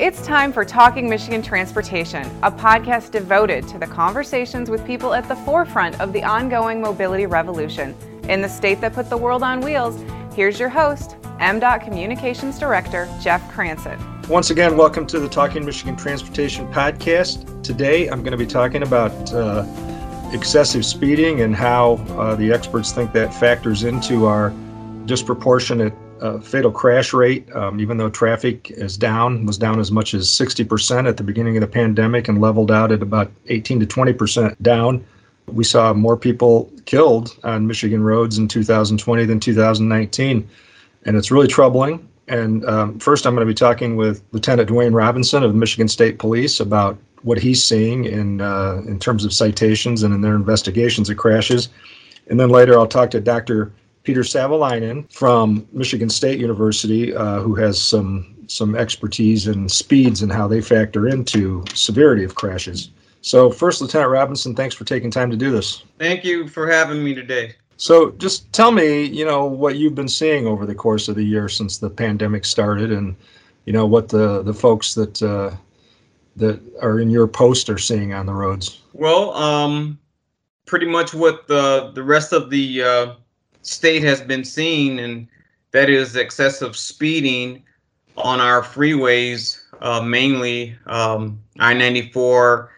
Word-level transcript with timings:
It's 0.00 0.24
time 0.24 0.50
for 0.50 0.64
Talking 0.64 1.10
Michigan 1.10 1.42
Transportation, 1.42 2.22
a 2.42 2.50
podcast 2.50 3.10
devoted 3.10 3.68
to 3.68 3.78
the 3.78 3.86
conversations 3.86 4.70
with 4.70 4.82
people 4.86 5.12
at 5.12 5.28
the 5.28 5.36
forefront 5.36 6.00
of 6.00 6.14
the 6.14 6.22
ongoing 6.22 6.80
mobility 6.80 7.26
revolution. 7.26 7.94
In 8.26 8.40
the 8.40 8.48
state 8.48 8.80
that 8.80 8.94
put 8.94 9.10
the 9.10 9.18
world 9.18 9.42
on 9.42 9.60
wheels, 9.60 10.02
here's 10.34 10.58
your 10.58 10.70
host, 10.70 11.16
MDOT 11.38 11.84
Communications 11.84 12.58
Director 12.58 13.14
Jeff 13.20 13.46
Cranson. 13.52 14.00
Once 14.30 14.48
again, 14.48 14.74
welcome 14.74 15.06
to 15.06 15.20
the 15.20 15.28
Talking 15.28 15.66
Michigan 15.66 15.96
Transportation 15.96 16.66
podcast. 16.72 17.62
Today, 17.62 18.08
I'm 18.08 18.22
going 18.22 18.32
to 18.32 18.38
be 18.38 18.46
talking 18.46 18.82
about 18.82 19.12
uh, 19.34 19.66
excessive 20.32 20.86
speeding 20.86 21.42
and 21.42 21.54
how 21.54 21.96
uh, 22.16 22.34
the 22.36 22.50
experts 22.54 22.90
think 22.90 23.12
that 23.12 23.34
factors 23.34 23.82
into 23.82 24.24
our 24.24 24.48
disproportionate 25.04 25.92
fatal 26.40 26.70
crash 26.70 27.12
rate, 27.12 27.50
um, 27.54 27.80
even 27.80 27.96
though 27.96 28.10
traffic 28.10 28.70
is 28.72 28.96
down, 28.96 29.46
was 29.46 29.56
down 29.56 29.80
as 29.80 29.90
much 29.90 30.12
as 30.14 30.28
60% 30.28 31.08
at 31.08 31.16
the 31.16 31.22
beginning 31.22 31.56
of 31.56 31.62
the 31.62 31.66
pandemic 31.66 32.28
and 32.28 32.40
leveled 32.40 32.70
out 32.70 32.92
at 32.92 33.02
about 33.02 33.30
18 33.48 33.80
to 33.80 33.86
20% 33.86 34.60
down. 34.62 35.04
We 35.46 35.64
saw 35.64 35.92
more 35.94 36.16
people 36.16 36.70
killed 36.84 37.36
on 37.42 37.66
Michigan 37.66 38.02
roads 38.02 38.38
in 38.38 38.48
2020 38.48 39.24
than 39.24 39.40
2019. 39.40 40.48
And 41.06 41.16
it's 41.16 41.30
really 41.30 41.48
troubling. 41.48 42.06
And 42.28 42.64
um, 42.66 42.98
first, 42.98 43.26
I'm 43.26 43.34
going 43.34 43.46
to 43.46 43.50
be 43.50 43.54
talking 43.54 43.96
with 43.96 44.22
Lieutenant 44.32 44.68
Dwayne 44.68 44.94
Robinson 44.94 45.42
of 45.42 45.52
the 45.52 45.58
Michigan 45.58 45.88
State 45.88 46.18
Police 46.18 46.60
about 46.60 46.96
what 47.22 47.38
he's 47.38 47.62
seeing 47.62 48.04
in 48.04 48.40
uh, 48.40 48.82
in 48.86 48.98
terms 48.98 49.24
of 49.24 49.32
citations 49.32 50.02
and 50.02 50.14
in 50.14 50.20
their 50.20 50.36
investigations 50.36 51.10
of 51.10 51.16
crashes. 51.16 51.68
And 52.28 52.38
then 52.38 52.50
later, 52.50 52.78
I'll 52.78 52.86
talk 52.86 53.10
to 53.10 53.20
Dr. 53.20 53.72
Peter 54.02 54.22
Savolainen 54.22 55.10
from 55.12 55.66
Michigan 55.72 56.08
State 56.08 56.38
University, 56.38 57.14
uh, 57.14 57.40
who 57.40 57.54
has 57.54 57.80
some 57.80 58.36
some 58.46 58.74
expertise 58.74 59.46
in 59.46 59.68
speeds 59.68 60.22
and 60.22 60.32
how 60.32 60.48
they 60.48 60.60
factor 60.60 61.06
into 61.06 61.64
severity 61.72 62.24
of 62.24 62.34
crashes. 62.34 62.90
So, 63.22 63.50
first, 63.50 63.80
Lieutenant 63.80 64.10
Robinson, 64.10 64.56
thanks 64.56 64.74
for 64.74 64.84
taking 64.84 65.10
time 65.10 65.30
to 65.30 65.36
do 65.36 65.50
this. 65.52 65.84
Thank 65.98 66.24
you 66.24 66.48
for 66.48 66.68
having 66.68 67.04
me 67.04 67.14
today. 67.14 67.54
So, 67.76 68.10
just 68.12 68.50
tell 68.52 68.72
me, 68.72 69.04
you 69.04 69.24
know, 69.24 69.44
what 69.44 69.76
you've 69.76 69.94
been 69.94 70.08
seeing 70.08 70.46
over 70.46 70.66
the 70.66 70.74
course 70.74 71.06
of 71.06 71.16
the 71.16 71.22
year 71.22 71.48
since 71.48 71.78
the 71.78 71.90
pandemic 71.90 72.44
started, 72.44 72.90
and 72.90 73.14
you 73.66 73.72
know 73.72 73.86
what 73.86 74.08
the 74.08 74.42
the 74.42 74.54
folks 74.54 74.94
that 74.94 75.22
uh, 75.22 75.54
that 76.36 76.60
are 76.82 76.98
in 76.98 77.10
your 77.10 77.26
post 77.26 77.68
are 77.68 77.78
seeing 77.78 78.12
on 78.14 78.26
the 78.26 78.32
roads. 78.32 78.80
Well, 78.94 79.32
um, 79.34 79.98
pretty 80.66 80.86
much 80.86 81.14
what 81.14 81.46
the 81.46 81.92
the 81.94 82.02
rest 82.02 82.32
of 82.32 82.50
the 82.50 82.82
uh, 82.82 83.14
state 83.62 84.02
has 84.02 84.20
been 84.20 84.44
seeing, 84.44 84.98
and 85.00 85.28
that 85.72 85.88
is 85.88 86.16
excessive 86.16 86.76
speeding 86.76 87.62
on 88.16 88.40
our 88.40 88.62
freeways, 88.62 89.60
uh, 89.80 90.00
mainly 90.02 90.76
um, 90.86 91.40
I-94, 91.58 92.68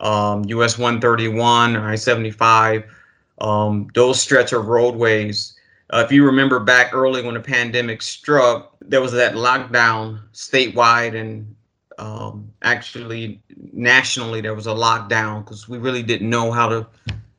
um, 0.00 0.44
US 0.44 0.78
131, 0.78 1.76
I-75, 1.76 2.84
um, 3.40 3.88
those 3.94 4.20
stretch 4.20 4.52
of 4.52 4.66
roadways. 4.66 5.56
Uh, 5.92 6.02
if 6.04 6.12
you 6.12 6.24
remember 6.24 6.60
back 6.60 6.94
early 6.94 7.22
when 7.22 7.34
the 7.34 7.40
pandemic 7.40 8.02
struck, 8.02 8.76
there 8.80 9.00
was 9.00 9.12
that 9.12 9.34
lockdown 9.34 10.20
statewide 10.32 11.18
and 11.18 11.54
um, 11.98 12.50
actually 12.62 13.42
nationally 13.72 14.40
there 14.40 14.54
was 14.54 14.66
a 14.66 14.72
lockdown 14.72 15.44
because 15.44 15.68
we 15.68 15.78
really 15.78 16.02
didn't 16.02 16.30
know 16.30 16.50
how 16.50 16.68
to 16.68 16.86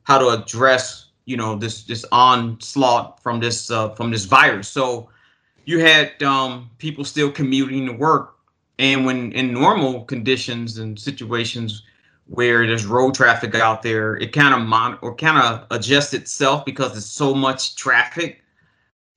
how 0.04 0.18
to 0.18 0.28
address 0.28 1.06
you 1.24 1.36
know 1.36 1.56
this 1.56 1.84
this 1.84 2.04
onslaught 2.12 3.22
from 3.22 3.40
this 3.40 3.70
uh, 3.70 3.90
from 3.90 4.10
this 4.10 4.24
virus. 4.24 4.68
So 4.68 5.08
you 5.64 5.78
had 5.78 6.22
um, 6.22 6.70
people 6.78 7.04
still 7.04 7.30
commuting 7.30 7.86
to 7.86 7.92
work, 7.92 8.36
and 8.78 9.06
when 9.06 9.32
in 9.32 9.52
normal 9.52 10.04
conditions 10.04 10.78
and 10.78 10.98
situations 10.98 11.82
where 12.26 12.66
there's 12.66 12.86
road 12.86 13.14
traffic 13.14 13.54
out 13.54 13.82
there, 13.82 14.16
it 14.16 14.32
kind 14.32 14.54
of 14.54 14.60
mon- 14.66 14.98
or 15.02 15.14
kind 15.14 15.38
of 15.38 15.66
adjusts 15.70 16.14
itself 16.14 16.64
because 16.64 16.92
there's 16.92 17.06
so 17.06 17.34
much 17.34 17.76
traffic. 17.76 18.42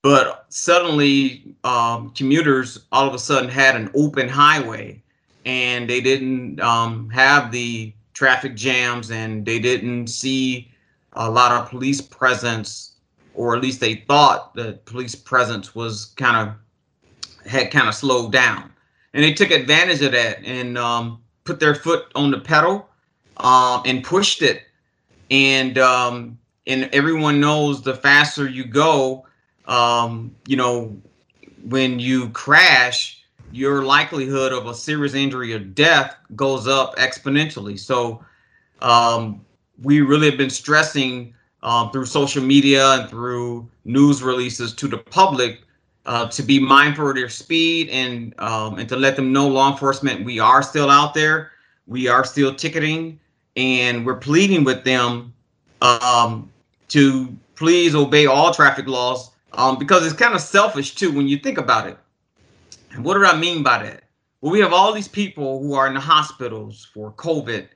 But 0.02 0.46
suddenly, 0.50 1.56
um, 1.64 2.10
commuters 2.10 2.86
all 2.92 3.08
of 3.08 3.14
a 3.14 3.18
sudden 3.18 3.50
had 3.50 3.74
an 3.74 3.90
open 3.94 4.28
highway, 4.28 5.02
and 5.44 5.90
they 5.90 6.00
didn't 6.00 6.60
um, 6.60 7.10
have 7.10 7.50
the 7.50 7.92
traffic 8.12 8.54
jams, 8.54 9.10
and 9.10 9.44
they 9.44 9.58
didn't 9.58 10.08
see 10.08 10.70
a 11.16 11.30
lot 11.30 11.52
of 11.52 11.68
police 11.68 12.00
presence, 12.00 12.92
or 13.34 13.56
at 13.56 13.62
least 13.62 13.80
they 13.80 13.96
thought 14.08 14.54
that 14.54 14.84
police 14.84 15.14
presence 15.14 15.74
was 15.74 16.06
kind 16.16 16.48
of 16.48 17.50
had 17.50 17.70
kind 17.70 17.88
of 17.88 17.94
slowed 17.94 18.32
down, 18.32 18.70
and 19.14 19.24
they 19.24 19.32
took 19.32 19.50
advantage 19.50 20.02
of 20.02 20.12
that 20.12 20.44
and 20.44 20.76
um, 20.78 21.20
put 21.44 21.60
their 21.60 21.74
foot 21.74 22.06
on 22.14 22.30
the 22.30 22.40
pedal 22.40 22.88
um, 23.38 23.82
and 23.84 24.04
pushed 24.04 24.42
it, 24.42 24.62
and 25.30 25.78
um, 25.78 26.38
and 26.66 26.88
everyone 26.92 27.40
knows 27.40 27.82
the 27.82 27.94
faster 27.94 28.48
you 28.48 28.64
go, 28.64 29.26
um, 29.66 30.34
you 30.46 30.56
know, 30.56 30.96
when 31.64 31.98
you 31.98 32.28
crash, 32.30 33.24
your 33.52 33.84
likelihood 33.84 34.52
of 34.52 34.66
a 34.66 34.74
serious 34.74 35.14
injury 35.14 35.52
or 35.52 35.58
death 35.58 36.14
goes 36.34 36.66
up 36.66 36.96
exponentially. 36.96 37.78
So 37.78 38.24
um, 38.82 39.44
we 39.82 40.00
really 40.00 40.28
have 40.28 40.38
been 40.38 40.50
stressing 40.50 41.34
um, 41.62 41.90
through 41.90 42.06
social 42.06 42.42
media 42.42 42.92
and 42.92 43.10
through 43.10 43.68
news 43.84 44.22
releases 44.22 44.74
to 44.74 44.88
the 44.88 44.98
public 44.98 45.62
uh, 46.06 46.28
to 46.28 46.42
be 46.42 46.58
mindful 46.58 47.08
of 47.08 47.16
their 47.16 47.28
speed 47.28 47.88
and 47.88 48.32
um, 48.38 48.78
and 48.78 48.88
to 48.88 48.96
let 48.96 49.16
them 49.16 49.32
know 49.32 49.48
law 49.48 49.70
enforcement 49.70 50.24
we 50.24 50.38
are 50.38 50.62
still 50.62 50.88
out 50.88 51.14
there, 51.14 51.50
we 51.86 52.06
are 52.06 52.24
still 52.24 52.54
ticketing, 52.54 53.18
and 53.56 54.06
we're 54.06 54.16
pleading 54.16 54.62
with 54.62 54.84
them 54.84 55.34
um, 55.82 56.50
to 56.88 57.36
please 57.56 57.94
obey 57.94 58.26
all 58.26 58.54
traffic 58.54 58.86
laws 58.86 59.32
um, 59.54 59.78
because 59.78 60.06
it's 60.06 60.14
kind 60.14 60.34
of 60.34 60.40
selfish 60.40 60.94
too 60.94 61.10
when 61.10 61.26
you 61.26 61.38
think 61.38 61.58
about 61.58 61.88
it. 61.88 61.98
And 62.92 63.04
what 63.04 63.14
do 63.14 63.24
I 63.24 63.36
mean 63.36 63.62
by 63.62 63.82
that? 63.82 64.04
Well, 64.40 64.52
we 64.52 64.60
have 64.60 64.72
all 64.72 64.92
these 64.92 65.08
people 65.08 65.60
who 65.60 65.74
are 65.74 65.88
in 65.88 65.94
the 65.94 66.00
hospitals 66.00 66.88
for 66.94 67.12
COVID 67.12 67.68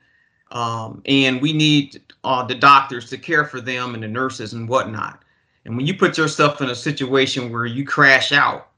um, 0.51 1.03
and 1.07 1.41
we 1.41 1.53
need 1.53 2.01
uh, 2.25 2.45
the 2.45 2.55
doctors 2.55 3.09
to 3.11 3.19
care 3.19 3.45
for 3.45 3.61
them 3.61 3.95
and 3.95 4.03
the 4.03 4.09
nurses 4.09 4.53
and 4.53 4.69
whatnot. 4.69 5.23
And 5.65 5.77
when 5.77 5.87
you 5.87 5.95
put 5.95 6.19
yourself 6.19 6.61
in 6.61 6.71
a 6.71 6.75
situation 6.75 7.53
where 7.53 7.67
you 7.67 7.85
crash 7.85 8.33
out 8.33 8.69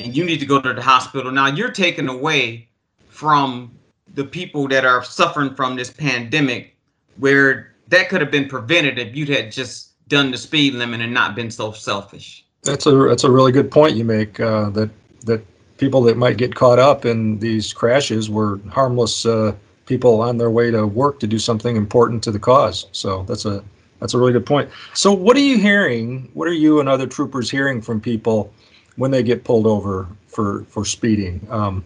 and 0.00 0.16
you 0.16 0.24
need 0.24 0.40
to 0.40 0.46
go 0.46 0.60
to 0.60 0.74
the 0.74 0.82
hospital, 0.82 1.30
now 1.30 1.46
you're 1.46 1.70
taken 1.70 2.08
away 2.08 2.68
from 3.08 3.72
the 4.14 4.24
people 4.24 4.68
that 4.68 4.84
are 4.84 5.04
suffering 5.04 5.54
from 5.54 5.76
this 5.76 5.90
pandemic, 5.90 6.76
where 7.18 7.74
that 7.88 8.08
could 8.08 8.20
have 8.20 8.30
been 8.30 8.48
prevented 8.48 8.98
if 8.98 9.14
you'd 9.14 9.28
had 9.28 9.50
just 9.50 9.90
done 10.08 10.30
the 10.30 10.38
speed 10.38 10.74
limit 10.74 11.00
and 11.00 11.14
not 11.14 11.34
been 11.34 11.50
so 11.50 11.72
selfish. 11.72 12.44
That's 12.62 12.86
a 12.86 12.92
that's 12.92 13.24
a 13.24 13.30
really 13.30 13.52
good 13.52 13.70
point 13.70 13.96
you 13.96 14.04
make. 14.04 14.40
Uh, 14.40 14.70
that 14.70 14.90
that 15.26 15.44
people 15.78 16.02
that 16.02 16.16
might 16.16 16.36
get 16.36 16.54
caught 16.54 16.78
up 16.78 17.04
in 17.04 17.38
these 17.38 17.72
crashes 17.72 18.30
were 18.30 18.60
harmless 18.70 19.26
uh, 19.26 19.54
people 19.86 20.22
on 20.22 20.38
their 20.38 20.50
way 20.50 20.70
to 20.70 20.86
work 20.86 21.20
to 21.20 21.26
do 21.26 21.38
something 21.38 21.76
important 21.76 22.22
to 22.24 22.30
the 22.30 22.38
cause. 22.38 22.86
So 22.92 23.24
that's 23.24 23.44
a 23.44 23.62
that's 24.00 24.14
a 24.14 24.18
really 24.18 24.32
good 24.32 24.46
point. 24.46 24.70
So 24.92 25.12
what 25.12 25.36
are 25.36 25.40
you 25.40 25.58
hearing? 25.58 26.28
What 26.34 26.48
are 26.48 26.52
you 26.52 26.80
and 26.80 26.88
other 26.88 27.06
troopers 27.06 27.50
hearing 27.50 27.80
from 27.80 28.00
people 28.00 28.52
when 28.96 29.10
they 29.10 29.22
get 29.22 29.44
pulled 29.44 29.66
over 29.66 30.08
for 30.26 30.64
for 30.64 30.84
speeding? 30.84 31.46
Um, 31.50 31.84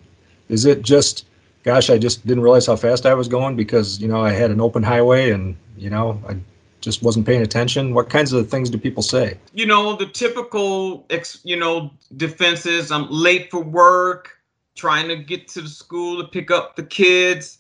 is 0.49 0.65
it 0.65 0.83
just, 0.83 1.27
gosh, 1.63 1.91
I 1.91 1.99
just 1.99 2.27
didn't 2.27 2.43
realize 2.43 2.67
how 2.67 2.77
fast 2.77 3.07
I 3.07 3.15
was 3.15 3.29
going 3.29 3.57
because 3.57 4.01
you 4.01 4.09
know 4.09 4.21
I 4.25 4.33
had 4.33 4.51
an 4.51 4.61
open 4.61 4.83
highway 4.83 5.31
and 5.31 5.57
you 5.77 5.91
know 5.91 6.21
I 6.29 6.37
just 6.81 7.03
wasn't 7.03 7.27
paying 7.27 7.43
attention? 7.43 7.95
What 7.95 8.09
kinds 8.09 8.33
of 8.33 8.49
things 8.49 8.71
do 8.71 8.79
people 8.79 9.03
say? 9.03 9.37
You 9.53 9.67
know 9.67 9.97
the 9.97 10.07
typical, 10.07 11.07
you 11.43 11.57
know, 11.57 11.91
defenses. 12.17 12.91
I'm 12.91 13.09
late 13.11 13.51
for 13.51 13.61
work, 13.61 14.39
trying 14.77 15.09
to 15.09 15.17
get 15.17 15.49
to 15.49 15.61
the 15.61 15.69
school 15.69 16.23
to 16.23 16.29
pick 16.29 16.51
up 16.51 16.77
the 16.77 16.85
kids 16.85 17.59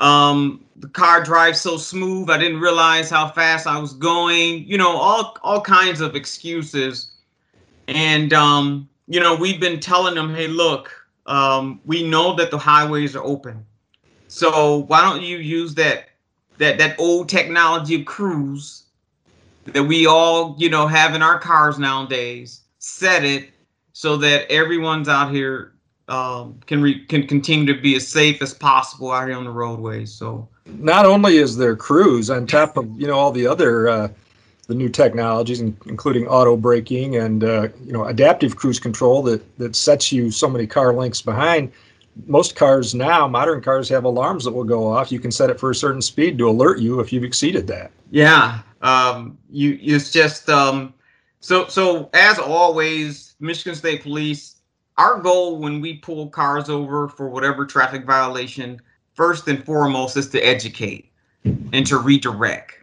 um, 0.00 0.64
the 0.76 0.88
car 0.88 1.22
drives 1.22 1.60
so 1.60 1.76
smooth. 1.76 2.30
I 2.30 2.38
didn't 2.38 2.60
realize 2.60 3.10
how 3.10 3.28
fast 3.28 3.66
I 3.66 3.78
was 3.78 3.92
going. 3.92 4.64
You 4.64 4.78
know, 4.78 4.96
all 4.96 5.36
all 5.42 5.60
kinds 5.60 6.00
of 6.00 6.16
excuses. 6.16 7.12
And 7.88 8.32
um, 8.32 8.88
you 9.06 9.20
know, 9.20 9.34
we've 9.34 9.60
been 9.60 9.80
telling 9.80 10.14
them, 10.14 10.34
hey, 10.34 10.48
look, 10.48 10.90
um, 11.26 11.80
we 11.84 12.08
know 12.08 12.34
that 12.36 12.50
the 12.50 12.58
highways 12.58 13.14
are 13.14 13.24
open. 13.24 13.64
So 14.28 14.84
why 14.88 15.02
don't 15.02 15.22
you 15.22 15.38
use 15.38 15.74
that 15.76 16.08
that 16.58 16.78
that 16.78 16.98
old 16.98 17.28
technology 17.28 18.00
of 18.00 18.06
cruise 18.06 18.84
that 19.66 19.82
we 19.82 20.06
all, 20.06 20.56
you 20.58 20.68
know, 20.68 20.86
have 20.86 21.14
in 21.14 21.22
our 21.22 21.38
cars 21.38 21.78
nowadays, 21.78 22.62
set 22.78 23.24
it 23.24 23.50
so 23.92 24.16
that 24.18 24.50
everyone's 24.50 25.08
out 25.08 25.32
here 25.32 25.73
um, 26.08 26.60
can 26.66 26.82
re- 26.82 27.04
can 27.06 27.26
continue 27.26 27.72
to 27.72 27.80
be 27.80 27.96
as 27.96 28.06
safe 28.06 28.42
as 28.42 28.52
possible 28.54 29.10
out 29.10 29.28
here 29.28 29.36
on 29.36 29.44
the 29.44 29.50
roadways. 29.50 30.12
So 30.12 30.48
not 30.66 31.06
only 31.06 31.38
is 31.38 31.56
there 31.56 31.76
cruise 31.76 32.30
on 32.30 32.46
top 32.46 32.76
of 32.76 32.88
you 33.00 33.06
know 33.06 33.14
all 33.14 33.32
the 33.32 33.46
other 33.46 33.88
uh, 33.88 34.08
the 34.66 34.74
new 34.74 34.88
technologies, 34.88 35.60
including 35.60 36.26
auto 36.26 36.56
braking 36.56 37.16
and 37.16 37.44
uh, 37.44 37.68
you 37.84 37.92
know 37.92 38.04
adaptive 38.04 38.56
cruise 38.56 38.78
control 38.78 39.22
that 39.24 39.58
that 39.58 39.76
sets 39.76 40.12
you 40.12 40.30
so 40.30 40.48
many 40.48 40.66
car 40.66 40.92
lengths 40.92 41.22
behind. 41.22 41.72
most 42.26 42.54
cars 42.54 42.94
now, 42.94 43.26
modern 43.26 43.60
cars 43.60 43.88
have 43.88 44.04
alarms 44.04 44.44
that 44.44 44.52
will 44.52 44.64
go 44.64 44.86
off. 44.86 45.10
You 45.10 45.20
can 45.20 45.30
set 45.30 45.50
it 45.50 45.58
for 45.58 45.70
a 45.70 45.74
certain 45.74 46.02
speed 46.02 46.38
to 46.38 46.48
alert 46.48 46.80
you 46.80 47.00
if 47.00 47.12
you've 47.12 47.24
exceeded 47.24 47.66
that. 47.68 47.90
Yeah, 48.10 48.60
um, 48.82 49.38
you 49.50 49.78
it's 49.80 50.12
just 50.12 50.48
um, 50.50 50.94
so 51.40 51.66
so 51.68 52.10
as 52.12 52.38
always, 52.38 53.36
Michigan 53.40 53.74
State 53.74 54.02
Police. 54.02 54.53
Our 54.96 55.18
goal 55.20 55.58
when 55.58 55.80
we 55.80 55.94
pull 55.94 56.28
cars 56.28 56.68
over 56.68 57.08
for 57.08 57.28
whatever 57.28 57.66
traffic 57.66 58.04
violation, 58.04 58.80
first 59.14 59.48
and 59.48 59.64
foremost, 59.64 60.16
is 60.16 60.28
to 60.30 60.40
educate 60.40 61.10
and 61.44 61.86
to 61.86 61.98
redirect. 61.98 62.78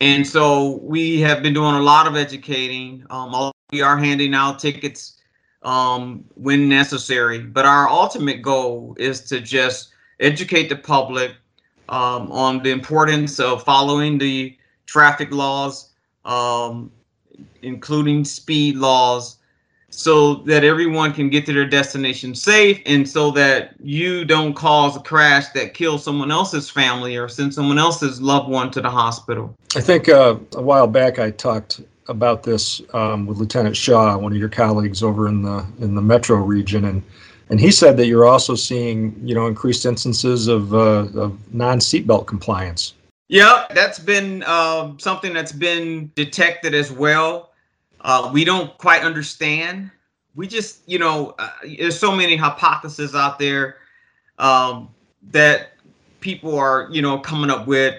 And 0.00 0.26
so 0.26 0.78
we 0.82 1.20
have 1.20 1.42
been 1.42 1.54
doing 1.54 1.74
a 1.74 1.80
lot 1.80 2.06
of 2.06 2.16
educating. 2.16 3.06
Um, 3.10 3.52
we 3.70 3.80
are 3.80 3.96
handing 3.96 4.34
out 4.34 4.58
tickets 4.58 5.16
um, 5.62 6.24
when 6.34 6.68
necessary. 6.68 7.38
But 7.40 7.64
our 7.64 7.88
ultimate 7.88 8.42
goal 8.42 8.96
is 8.98 9.20
to 9.22 9.40
just 9.40 9.90
educate 10.20 10.68
the 10.68 10.76
public 10.76 11.32
um, 11.88 12.30
on 12.32 12.62
the 12.62 12.70
importance 12.70 13.38
of 13.38 13.62
following 13.62 14.18
the 14.18 14.56
traffic 14.86 15.30
laws, 15.32 15.92
um, 16.24 16.90
including 17.62 18.24
speed 18.24 18.76
laws, 18.76 19.38
so 19.90 20.34
that 20.34 20.64
everyone 20.64 21.12
can 21.12 21.30
get 21.30 21.46
to 21.46 21.52
their 21.52 21.66
destination 21.66 22.34
safe 22.34 22.80
and 22.86 23.08
so 23.08 23.30
that 23.30 23.74
you 23.82 24.24
don't 24.24 24.54
cause 24.54 24.96
a 24.96 25.00
crash 25.00 25.48
that 25.50 25.74
kills 25.74 26.04
someone 26.04 26.30
else's 26.30 26.68
family 26.68 27.16
or 27.16 27.28
send 27.28 27.54
someone 27.54 27.78
else's 27.78 28.20
loved 28.20 28.48
one 28.48 28.70
to 28.70 28.80
the 28.80 28.90
hospital. 28.90 29.54
I 29.74 29.80
think 29.80 30.08
uh, 30.08 30.36
a 30.54 30.62
while 30.62 30.86
back 30.86 31.18
I 31.18 31.30
talked 31.30 31.80
about 32.08 32.42
this 32.42 32.80
um, 32.92 33.26
with 33.26 33.38
Lieutenant 33.38 33.76
Shaw, 33.76 34.16
one 34.18 34.32
of 34.32 34.38
your 34.38 34.48
colleagues 34.48 35.02
over 35.02 35.28
in 35.28 35.42
the 35.42 35.64
in 35.80 35.94
the 35.94 36.02
metro 36.02 36.36
region, 36.36 36.84
and 36.84 37.02
and 37.50 37.60
he 37.60 37.70
said 37.70 37.96
that 37.96 38.06
you're 38.06 38.26
also 38.26 38.54
seeing 38.54 39.18
you 39.24 39.34
know 39.34 39.46
increased 39.46 39.86
instances 39.86 40.48
of 40.48 40.74
uh, 40.74 41.08
of 41.14 41.54
non 41.54 41.78
seatbelt 41.78 42.26
compliance. 42.26 42.94
Yeah, 43.28 43.66
that's 43.74 43.98
been 43.98 44.44
uh, 44.46 44.92
something 44.98 45.32
that's 45.32 45.52
been 45.52 46.12
detected 46.14 46.74
as 46.74 46.92
well. 46.92 47.50
Uh, 48.00 48.30
we 48.32 48.44
don't 48.44 48.76
quite 48.78 49.02
understand. 49.02 49.90
We 50.34 50.46
just 50.46 50.80
you 50.86 50.98
know 50.98 51.34
uh, 51.38 51.50
there's 51.78 51.98
so 51.98 52.14
many 52.14 52.36
hypotheses 52.36 53.14
out 53.14 53.38
there 53.38 53.76
um, 54.38 54.88
that 55.30 55.72
people 56.20 56.58
are 56.58 56.88
you 56.90 57.02
know 57.02 57.18
coming 57.18 57.50
up 57.50 57.66
with 57.66 57.94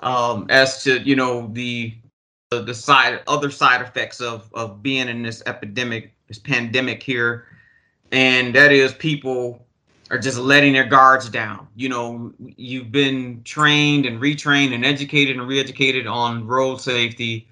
um, 0.00 0.46
as 0.48 0.82
to 0.84 1.00
you 1.00 1.16
know 1.16 1.48
the 1.52 1.94
the 2.50 2.74
side 2.74 3.20
other 3.26 3.50
side 3.50 3.80
effects 3.80 4.20
of 4.20 4.50
of 4.54 4.82
being 4.82 5.08
in 5.08 5.22
this 5.22 5.42
epidemic, 5.46 6.12
this 6.28 6.38
pandemic 6.38 7.02
here, 7.02 7.46
and 8.10 8.54
that 8.54 8.72
is 8.72 8.92
people 8.94 9.64
are 10.10 10.18
just 10.18 10.38
letting 10.38 10.74
their 10.74 10.84
guards 10.84 11.30
down. 11.30 11.66
You 11.74 11.88
know, 11.88 12.32
you've 12.38 12.92
been 12.92 13.42
trained 13.44 14.04
and 14.04 14.20
retrained 14.20 14.74
and 14.74 14.84
educated 14.84 15.38
and 15.38 15.48
re-educated 15.48 16.06
on 16.06 16.46
road 16.46 16.82
safety, 16.82 17.48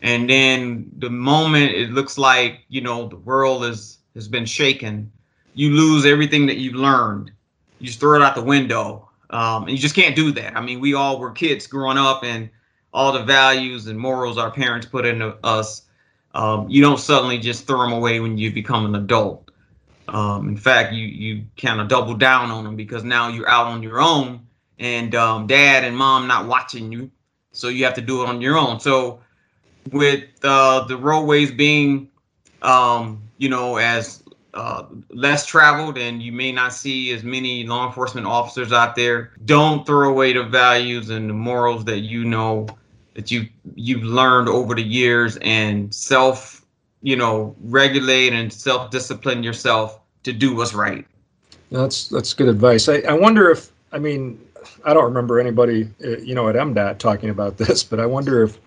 and 0.00 0.28
then 0.28 0.90
the 0.98 1.10
moment 1.10 1.72
it 1.72 1.90
looks 1.90 2.18
like 2.18 2.60
you 2.68 2.80
know 2.80 3.08
the 3.08 3.16
world 3.16 3.64
is 3.64 3.98
has 4.14 4.28
been 4.28 4.46
shaken, 4.46 5.10
you 5.54 5.70
lose 5.70 6.06
everything 6.06 6.46
that 6.46 6.56
you've 6.56 6.74
learned. 6.74 7.30
You 7.78 7.86
just 7.86 8.00
throw 8.00 8.16
it 8.16 8.22
out 8.22 8.34
the 8.34 8.42
window, 8.42 9.08
um, 9.30 9.64
and 9.64 9.70
you 9.70 9.78
just 9.78 9.94
can't 9.94 10.16
do 10.16 10.32
that. 10.32 10.56
I 10.56 10.60
mean, 10.60 10.80
we 10.80 10.94
all 10.94 11.20
were 11.20 11.30
kids 11.30 11.66
growing 11.66 11.98
up 11.98 12.24
and 12.24 12.50
all 12.92 13.12
the 13.12 13.22
values 13.22 13.86
and 13.86 13.98
morals 13.98 14.38
our 14.38 14.50
parents 14.50 14.86
put 14.86 15.04
into 15.04 15.36
us, 15.44 15.82
um, 16.34 16.68
you 16.68 16.82
don't 16.82 16.98
suddenly 16.98 17.38
just 17.38 17.66
throw 17.66 17.82
them 17.82 17.92
away 17.92 18.20
when 18.20 18.38
you 18.38 18.52
become 18.52 18.86
an 18.86 18.94
adult. 18.94 19.50
Um, 20.08 20.48
in 20.48 20.56
fact, 20.56 20.94
you 20.94 21.06
you 21.06 21.44
kind 21.56 21.80
of 21.80 21.88
double 21.88 22.14
down 22.14 22.50
on 22.50 22.64
them 22.64 22.76
because 22.76 23.04
now 23.04 23.28
you're 23.28 23.48
out 23.48 23.66
on 23.66 23.82
your 23.82 24.00
own, 24.00 24.46
and 24.78 25.14
um, 25.14 25.46
dad 25.46 25.84
and 25.84 25.96
mom 25.96 26.26
not 26.26 26.46
watching 26.46 26.90
you, 26.90 27.10
so 27.52 27.68
you 27.68 27.84
have 27.84 27.94
to 27.94 28.00
do 28.00 28.22
it 28.22 28.28
on 28.28 28.40
your 28.40 28.56
own. 28.56 28.80
So, 28.80 29.20
with 29.92 30.24
uh, 30.42 30.84
the 30.84 30.96
roadways 30.96 31.50
being, 31.50 32.08
um, 32.62 33.22
you 33.38 33.48
know, 33.48 33.76
as 33.76 34.22
uh, 34.54 34.84
less 35.10 35.46
traveled 35.46 35.98
and 35.98 36.22
you 36.22 36.32
may 36.32 36.50
not 36.50 36.72
see 36.72 37.12
as 37.12 37.22
many 37.22 37.64
law 37.64 37.86
enforcement 37.86 38.26
officers 38.26 38.72
out 38.72 38.96
there. 38.96 39.32
Don't 39.44 39.86
throw 39.86 40.10
away 40.10 40.32
the 40.32 40.42
values 40.42 41.10
and 41.10 41.28
the 41.28 41.34
morals 41.34 41.84
that 41.84 42.00
you 42.00 42.24
know 42.24 42.66
that 43.14 43.30
you 43.30 43.48
you've 43.74 44.02
learned 44.02 44.48
over 44.48 44.74
the 44.74 44.82
years 44.82 45.38
and 45.42 45.92
self, 45.94 46.64
you 47.02 47.16
know, 47.16 47.54
regulate 47.62 48.32
and 48.32 48.52
self 48.52 48.90
discipline 48.90 49.42
yourself 49.42 50.00
to 50.22 50.32
do 50.32 50.54
what's 50.54 50.74
right. 50.74 51.06
That's 51.70 52.08
that's 52.08 52.32
good 52.32 52.48
advice. 52.48 52.88
I, 52.88 53.00
I 53.00 53.12
wonder 53.12 53.50
if 53.50 53.70
I 53.92 53.98
mean 53.98 54.40
I 54.84 54.94
don't 54.94 55.04
remember 55.04 55.38
anybody 55.38 55.88
uh, 56.04 56.18
you 56.18 56.34
know 56.34 56.48
at 56.48 56.54
MDOT 56.54 56.98
talking 56.98 57.30
about 57.30 57.56
this, 57.58 57.84
but 57.84 58.00
I 58.00 58.06
wonder 58.06 58.42
if 58.42 58.58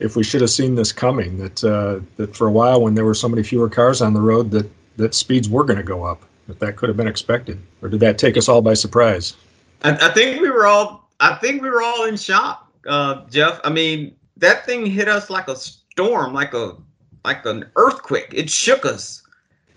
if 0.00 0.16
we 0.16 0.22
should 0.22 0.40
have 0.40 0.50
seen 0.50 0.74
this 0.74 0.92
coming 0.92 1.38
that 1.38 1.64
uh, 1.64 2.00
that 2.16 2.36
for 2.36 2.46
a 2.46 2.52
while 2.52 2.80
when 2.82 2.94
there 2.94 3.04
were 3.04 3.14
so 3.14 3.28
many 3.28 3.42
fewer 3.42 3.68
cars 3.68 4.00
on 4.00 4.14
the 4.14 4.20
road 4.20 4.50
that 4.50 4.70
that 4.96 5.14
speeds 5.14 5.48
were 5.48 5.64
going 5.64 5.78
to 5.78 5.82
go 5.82 6.04
up. 6.04 6.22
If 6.48 6.58
that 6.60 6.76
could 6.76 6.88
have 6.88 6.96
been 6.96 7.08
expected, 7.08 7.60
or 7.82 7.90
did 7.90 8.00
that 8.00 8.16
take 8.16 8.36
us 8.38 8.48
all 8.48 8.62
by 8.62 8.72
surprise? 8.72 9.36
I, 9.82 9.92
I 9.92 10.12
think 10.12 10.40
we 10.40 10.50
were 10.50 10.66
all. 10.66 11.08
I 11.20 11.34
think 11.34 11.62
we 11.62 11.68
were 11.68 11.82
all 11.82 12.04
in 12.04 12.16
shock, 12.16 12.70
uh, 12.86 13.26
Jeff. 13.28 13.60
I 13.64 13.70
mean, 13.70 14.16
that 14.38 14.64
thing 14.64 14.86
hit 14.86 15.08
us 15.08 15.28
like 15.30 15.48
a 15.48 15.56
storm, 15.56 16.32
like 16.32 16.54
a 16.54 16.76
like 17.24 17.44
an 17.44 17.66
earthquake. 17.76 18.32
It 18.32 18.48
shook 18.50 18.86
us. 18.86 19.22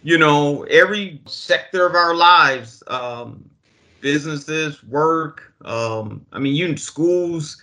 You 0.03 0.17
know, 0.17 0.63
every 0.63 1.21
sector 1.27 1.85
of 1.85 1.93
our 1.93 2.15
lives, 2.15 2.81
um, 2.87 3.47
businesses, 3.99 4.83
work. 4.85 5.53
Um, 5.63 6.25
I 6.31 6.39
mean, 6.39 6.55
you 6.55 6.75
schools. 6.77 7.61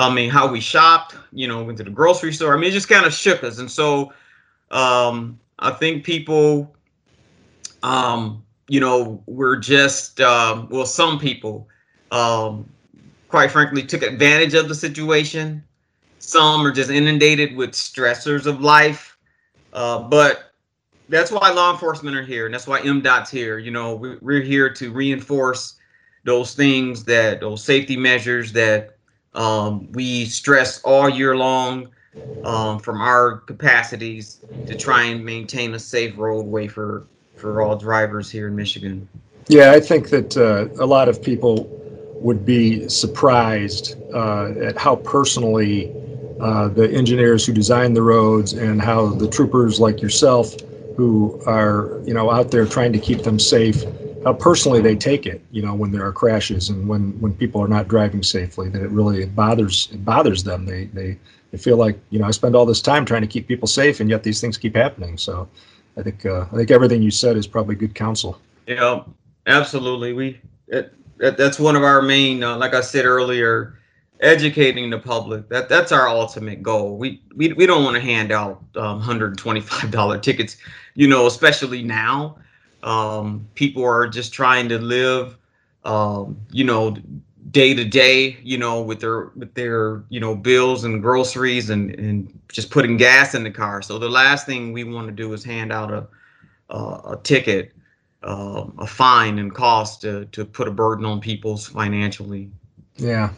I 0.00 0.12
mean, 0.12 0.30
how 0.30 0.50
we 0.50 0.60
shopped. 0.60 1.16
You 1.32 1.48
know, 1.48 1.62
went 1.62 1.78
to 1.78 1.84
the 1.84 1.90
grocery 1.90 2.32
store. 2.32 2.54
I 2.54 2.56
mean, 2.56 2.70
it 2.70 2.72
just 2.72 2.88
kind 2.88 3.06
of 3.06 3.12
shook 3.12 3.44
us, 3.44 3.58
and 3.58 3.70
so 3.70 4.12
um, 4.70 5.38
I 5.58 5.70
think 5.70 6.04
people 6.04 6.74
um, 7.82 8.44
you 8.68 8.80
know, 8.80 9.22
we're 9.26 9.56
just, 9.56 10.20
um, 10.20 10.68
well, 10.70 10.86
some 10.86 11.18
people, 11.18 11.68
um, 12.12 12.68
quite 13.28 13.50
frankly, 13.50 13.82
took 13.82 14.02
advantage 14.02 14.54
of 14.54 14.68
the 14.68 14.74
situation. 14.74 15.62
Some 16.18 16.66
are 16.66 16.72
just 16.72 16.90
inundated 16.90 17.56
with 17.56 17.72
stressors 17.72 18.46
of 18.46 18.60
life. 18.60 19.16
Uh, 19.72 20.00
but 20.02 20.52
that's 21.08 21.32
why 21.32 21.50
law 21.50 21.72
enforcement 21.72 22.16
are 22.16 22.22
here, 22.22 22.46
and 22.46 22.54
that's 22.54 22.66
why 22.66 22.80
MDOT's 22.80 23.30
here. 23.30 23.58
You 23.58 23.70
know, 23.70 23.94
we, 23.94 24.16
we're 24.20 24.42
here 24.42 24.72
to 24.74 24.92
reinforce 24.92 25.76
those 26.24 26.54
things 26.54 27.04
that 27.04 27.40
those 27.40 27.64
safety 27.64 27.96
measures 27.96 28.52
that 28.52 28.98
um, 29.34 29.90
we 29.92 30.24
stress 30.24 30.80
all 30.82 31.08
year 31.08 31.36
long 31.36 31.88
um, 32.44 32.78
from 32.78 33.00
our 33.00 33.38
capacities 33.38 34.38
to 34.66 34.74
try 34.74 35.04
and 35.04 35.24
maintain 35.24 35.74
a 35.74 35.78
safe 35.78 36.16
roadway 36.16 36.66
for 36.66 37.06
for 37.36 37.62
all 37.62 37.76
drivers 37.76 38.30
here 38.30 38.48
in 38.48 38.54
Michigan. 38.56 39.08
Yeah, 39.48 39.72
I 39.72 39.80
think 39.80 40.10
that 40.10 40.36
uh, 40.36 40.68
a 40.82 40.86
lot 40.86 41.08
of 41.08 41.22
people 41.22 41.68
would 42.20 42.44
be 42.44 42.86
surprised 42.88 43.96
uh, 44.14 44.52
at 44.62 44.76
how 44.76 44.96
personally 44.96 45.90
uh, 46.38 46.68
the 46.68 46.90
engineers 46.90 47.46
who 47.46 47.52
design 47.52 47.94
the 47.94 48.02
roads 48.02 48.52
and 48.52 48.80
how 48.80 49.08
the 49.08 49.28
troopers 49.28 49.80
like 49.80 50.02
yourself 50.02 50.54
who 50.96 51.40
are 51.46 52.00
you 52.04 52.12
know 52.12 52.30
out 52.30 52.50
there 52.50 52.66
trying 52.66 52.92
to 52.92 52.98
keep 52.98 53.22
them 53.22 53.38
safe 53.38 53.84
how 54.24 54.32
personally 54.32 54.80
they 54.80 54.94
take 54.94 55.26
it 55.26 55.42
you 55.50 55.62
know 55.62 55.74
when 55.74 55.90
there 55.90 56.04
are 56.04 56.12
crashes 56.12 56.68
and 56.68 56.88
when 56.88 57.18
when 57.20 57.32
people 57.34 57.62
are 57.62 57.68
not 57.68 57.88
driving 57.88 58.22
safely 58.22 58.68
that 58.68 58.82
it 58.82 58.90
really 58.90 59.22
it 59.22 59.34
bothers 59.34 59.88
it 59.92 60.04
bothers 60.04 60.44
them 60.44 60.66
they 60.66 60.84
they 60.86 61.18
they 61.50 61.58
feel 61.58 61.76
like 61.76 61.98
you 62.10 62.18
know 62.18 62.26
I 62.26 62.30
spend 62.30 62.54
all 62.54 62.66
this 62.66 62.82
time 62.82 63.04
trying 63.04 63.22
to 63.22 63.28
keep 63.28 63.48
people 63.48 63.66
safe 63.66 64.00
and 64.00 64.10
yet 64.10 64.22
these 64.22 64.40
things 64.40 64.58
keep 64.58 64.76
happening 64.76 65.16
so 65.16 65.48
I 65.96 66.02
think 66.02 66.24
uh, 66.26 66.46
I 66.52 66.56
think 66.56 66.70
everything 66.70 67.02
you 67.02 67.10
said 67.10 67.36
is 67.36 67.46
probably 67.46 67.74
good 67.74 67.94
counsel. 67.94 68.40
Yeah, 68.66 69.02
absolutely. 69.46 70.12
We 70.12 70.40
it, 70.68 70.94
it, 71.18 71.36
that's 71.36 71.58
one 71.58 71.76
of 71.76 71.82
our 71.82 72.02
main, 72.02 72.42
uh, 72.42 72.56
like 72.56 72.74
I 72.74 72.80
said 72.80 73.04
earlier, 73.04 73.78
educating 74.20 74.90
the 74.90 74.98
public. 74.98 75.48
That 75.48 75.68
that's 75.68 75.92
our 75.92 76.08
ultimate 76.08 76.62
goal. 76.62 76.96
We 76.96 77.22
we, 77.36 77.52
we 77.52 77.66
don't 77.66 77.84
want 77.84 77.96
to 77.96 78.00
hand 78.00 78.32
out 78.32 78.62
um, 78.76 79.00
hundred 79.00 79.36
twenty 79.38 79.60
five 79.60 79.90
dollar 79.90 80.18
tickets, 80.18 80.56
you 80.94 81.06
know, 81.06 81.26
especially 81.26 81.82
now. 81.82 82.36
Um, 82.82 83.48
people 83.54 83.84
are 83.84 84.06
just 84.06 84.32
trying 84.32 84.68
to 84.70 84.78
live, 84.78 85.36
um, 85.84 86.40
you 86.50 86.64
know, 86.64 86.96
day 87.50 87.74
to 87.74 87.84
day, 87.84 88.38
you 88.42 88.58
know, 88.58 88.80
with 88.80 89.00
their 89.00 89.26
with 89.36 89.54
their 89.54 90.04
you 90.08 90.20
know 90.20 90.34
bills 90.34 90.84
and 90.84 91.02
groceries 91.02 91.70
and 91.70 91.94
and 91.94 92.40
just 92.48 92.70
putting 92.70 92.96
gas 92.96 93.34
in 93.34 93.44
the 93.44 93.50
car. 93.50 93.82
So 93.82 93.98
the 93.98 94.08
last 94.08 94.46
thing 94.46 94.72
we 94.72 94.84
want 94.84 95.08
to 95.08 95.12
do 95.12 95.32
is 95.32 95.44
hand 95.44 95.72
out 95.72 95.92
a 95.92 96.06
a, 96.70 97.18
ticket, 97.22 97.72
uh, 98.22 98.64
a 98.78 98.86
fine 98.86 99.38
and 99.38 99.54
cost 99.54 100.02
to 100.02 100.26
to 100.26 100.44
put 100.44 100.68
a 100.68 100.70
burden 100.70 101.04
on 101.04 101.20
people's 101.20 101.66
financially. 101.66 102.50
Yeah. 102.96 103.30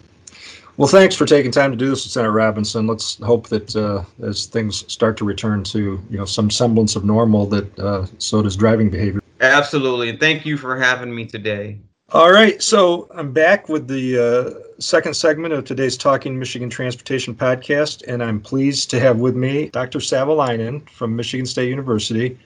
Well, 0.76 0.88
thanks 0.88 1.14
for 1.14 1.26
taking 1.26 1.50
time 1.50 1.70
to 1.70 1.76
do 1.76 1.90
this, 1.90 2.10
Senator 2.10 2.32
Robinson. 2.32 2.86
Let's 2.86 3.18
hope 3.18 3.48
that 3.48 3.76
uh, 3.76 4.04
as 4.22 4.46
things 4.46 4.90
start 4.90 5.16
to 5.18 5.24
return 5.24 5.62
to 5.64 6.00
you 6.10 6.18
know 6.18 6.24
some 6.24 6.50
semblance 6.50 6.96
of 6.96 7.04
normal, 7.04 7.46
that 7.46 7.78
uh, 7.78 8.06
so 8.18 8.42
does 8.42 8.56
driving 8.56 8.90
behavior. 8.90 9.21
Absolutely. 9.42 10.08
And 10.08 10.20
thank 10.20 10.46
you 10.46 10.56
for 10.56 10.78
having 10.78 11.14
me 11.14 11.26
today. 11.26 11.80
All 12.12 12.30
right. 12.30 12.62
So 12.62 13.08
I'm 13.14 13.32
back 13.32 13.68
with 13.68 13.88
the 13.88 14.18
uh, 14.18 14.80
second 14.80 15.14
segment 15.14 15.52
of 15.52 15.64
today's 15.64 15.96
Talking 15.96 16.38
Michigan 16.38 16.70
Transportation 16.70 17.34
podcast. 17.34 18.04
And 18.06 18.22
I'm 18.22 18.40
pleased 18.40 18.88
to 18.90 19.00
have 19.00 19.18
with 19.18 19.34
me 19.34 19.68
Dr. 19.70 19.98
Savolainen 19.98 20.88
from 20.90 21.16
Michigan 21.16 21.46
State 21.46 21.68
University. 21.68 22.38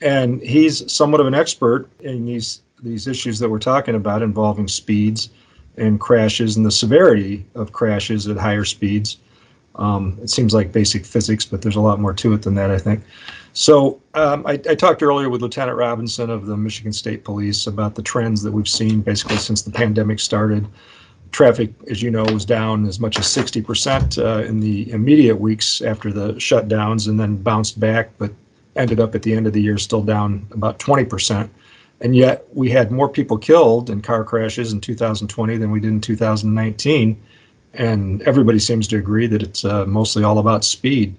And 0.00 0.40
he's 0.42 0.92
somewhat 0.92 1.20
of 1.20 1.26
an 1.26 1.34
expert 1.34 1.88
in 2.00 2.24
these, 2.26 2.62
these 2.82 3.08
issues 3.08 3.38
that 3.40 3.48
we're 3.48 3.58
talking 3.58 3.94
about 3.94 4.22
involving 4.22 4.68
speeds 4.68 5.30
and 5.76 5.98
crashes 5.98 6.56
and 6.56 6.64
the 6.64 6.70
severity 6.70 7.44
of 7.54 7.72
crashes 7.72 8.28
at 8.28 8.36
higher 8.36 8.64
speeds. 8.64 9.16
Um, 9.76 10.18
it 10.22 10.30
seems 10.30 10.54
like 10.54 10.70
basic 10.70 11.04
physics, 11.04 11.44
but 11.44 11.62
there's 11.62 11.76
a 11.76 11.80
lot 11.80 11.98
more 11.98 12.12
to 12.12 12.32
it 12.34 12.42
than 12.42 12.54
that, 12.54 12.70
I 12.70 12.78
think. 12.78 13.02
So 13.54 14.02
um, 14.14 14.44
I, 14.46 14.54
I, 14.68 14.74
talked 14.74 15.00
earlier 15.00 15.28
with 15.28 15.40
Lieutenant 15.40 15.78
Robinson 15.78 16.28
of 16.28 16.46
the 16.46 16.56
Michigan 16.56 16.92
State 16.92 17.22
Police 17.22 17.68
about 17.68 17.94
the 17.94 18.02
trends 18.02 18.42
that 18.42 18.50
we've 18.50 18.68
seen 18.68 19.00
basically 19.00 19.36
since 19.36 19.62
the 19.62 19.70
pandemic 19.70 20.18
started. 20.18 20.66
Traffic, 21.30 21.72
as 21.88 22.02
you 22.02 22.10
know, 22.10 22.24
was 22.24 22.44
down 22.44 22.84
as 22.84 22.98
much 22.98 23.16
as 23.16 23.26
60% 23.26 24.18
uh, 24.18 24.44
in 24.44 24.58
the 24.58 24.90
immediate 24.90 25.36
weeks 25.36 25.80
after 25.82 26.12
the 26.12 26.32
shutdowns 26.34 27.06
and 27.06 27.18
then 27.18 27.36
bounced 27.36 27.78
back, 27.78 28.10
but 28.18 28.32
ended 28.74 28.98
up 28.98 29.14
at 29.14 29.22
the 29.22 29.32
end 29.32 29.46
of 29.46 29.52
the 29.52 29.62
year 29.62 29.78
still 29.78 30.02
down 30.02 30.44
about 30.50 30.80
20%. 30.80 31.48
And 32.00 32.16
yet 32.16 32.44
we 32.52 32.70
had 32.70 32.90
more 32.90 33.08
people 33.08 33.38
killed 33.38 33.88
in 33.88 34.02
car 34.02 34.24
crashes 34.24 34.72
in 34.72 34.80
2020 34.80 35.58
than 35.58 35.70
we 35.70 35.78
did 35.78 35.92
in 35.92 36.00
2019. 36.00 37.22
And 37.74 38.20
everybody 38.22 38.58
seems 38.58 38.88
to 38.88 38.96
agree 38.96 39.28
that 39.28 39.44
it's 39.44 39.64
uh, 39.64 39.86
mostly 39.86 40.24
all 40.24 40.40
about 40.40 40.64
speed. 40.64 41.14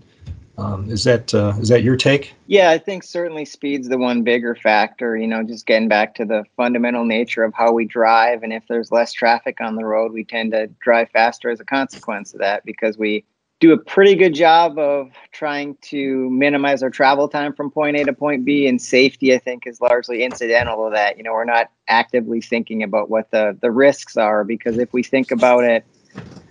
Um, 0.58 0.90
is 0.90 1.04
that 1.04 1.34
uh, 1.34 1.54
is 1.60 1.70
that 1.70 1.84
your 1.84 1.98
take? 1.98 2.34
Yeah, 2.48 2.70
I 2.70 2.78
think 2.78 3.04
certainly 3.04 3.46
speed's 3.46 3.90
the 3.90 3.98
one 3.98 4.24
bigger 4.24 4.56
factor. 4.56 5.18
You 5.18 5.28
know, 5.28 5.44
just 5.44 5.66
getting 5.66 5.90
back 5.90 6.16
to 6.16 6.26
the 6.26 6.46
fundamental 6.56 7.06
nature 7.06 7.44
of 7.44 7.54
how 7.54 7.74
we 7.74 7.86
drive, 7.86 8.44
and 8.44 8.54
if 8.54 8.64
there's 8.70 8.92
less 8.92 9.12
traffic 9.12 9.60
on 9.60 9.76
the 9.76 9.86
road, 9.86 10.14
we 10.14 10.24
tend 10.24 10.52
to 10.52 10.68
drive 10.82 11.10
faster 11.10 11.50
as 11.50 11.60
a 11.60 11.66
consequence 11.66 12.34
of 12.34 12.40
that 12.40 12.64
because 12.64 12.98
we 12.98 13.26
do 13.60 13.72
a 13.72 13.78
pretty 13.78 14.16
good 14.16 14.34
job 14.34 14.78
of 14.78 15.12
trying 15.32 15.78
to 15.82 16.30
minimize 16.30 16.84
our 16.84 16.90
travel 16.90 17.28
time 17.28 17.54
from 17.54 17.72
point 17.72 17.98
A 17.98 18.04
to 18.04 18.14
point 18.14 18.46
B. 18.46 18.68
And 18.68 18.82
safety, 18.82 19.34
I 19.34 19.40
think, 19.40 19.66
is 19.66 19.82
largely 19.82 20.24
incidental 20.24 20.86
to 20.86 20.92
that. 20.94 21.18
You 21.18 21.24
know, 21.24 21.34
we're 21.34 21.46
not 21.46 21.72
actively 21.88 22.42
thinking 22.42 22.82
about 22.82 23.10
what 23.10 23.32
the 23.32 23.58
the 23.62 23.72
risks 23.72 24.16
are 24.16 24.46
because 24.46 24.78
if 24.78 24.94
we 24.94 25.04
think 25.04 25.32
about 25.32 25.66
it 25.66 25.86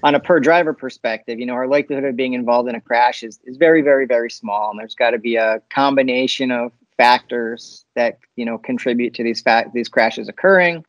on 0.05 0.15
a 0.15 0.21
per 0.21 0.39
driver 0.39 0.75
perspective, 0.75 1.41
you 1.41 1.47
know, 1.47 1.55
our 1.55 1.67
likelihood 1.67 2.05
of 2.05 2.15
being 2.15 2.35
involved 2.35 2.69
in 2.69 2.75
a 2.75 2.81
crash 2.81 3.23
is, 3.23 3.41
is 3.45 3.57
very, 3.57 3.81
very, 3.81 4.05
very 4.05 4.31
small. 4.31 4.71
And 4.71 4.79
there's 4.79 4.95
got 4.95 5.11
to 5.13 5.19
be 5.19 5.37
a 5.37 5.63
combination 5.71 6.51
of 6.51 6.73
factors 6.99 7.87
that, 7.97 8.19
you 8.37 8.45
know, 8.45 8.59
contribute 8.59 9.15
to 9.15 9.25
these 9.25 9.41
fa- 9.41 9.65
these 9.73 9.89
crashes 9.89 10.29
occurring. 10.29 10.85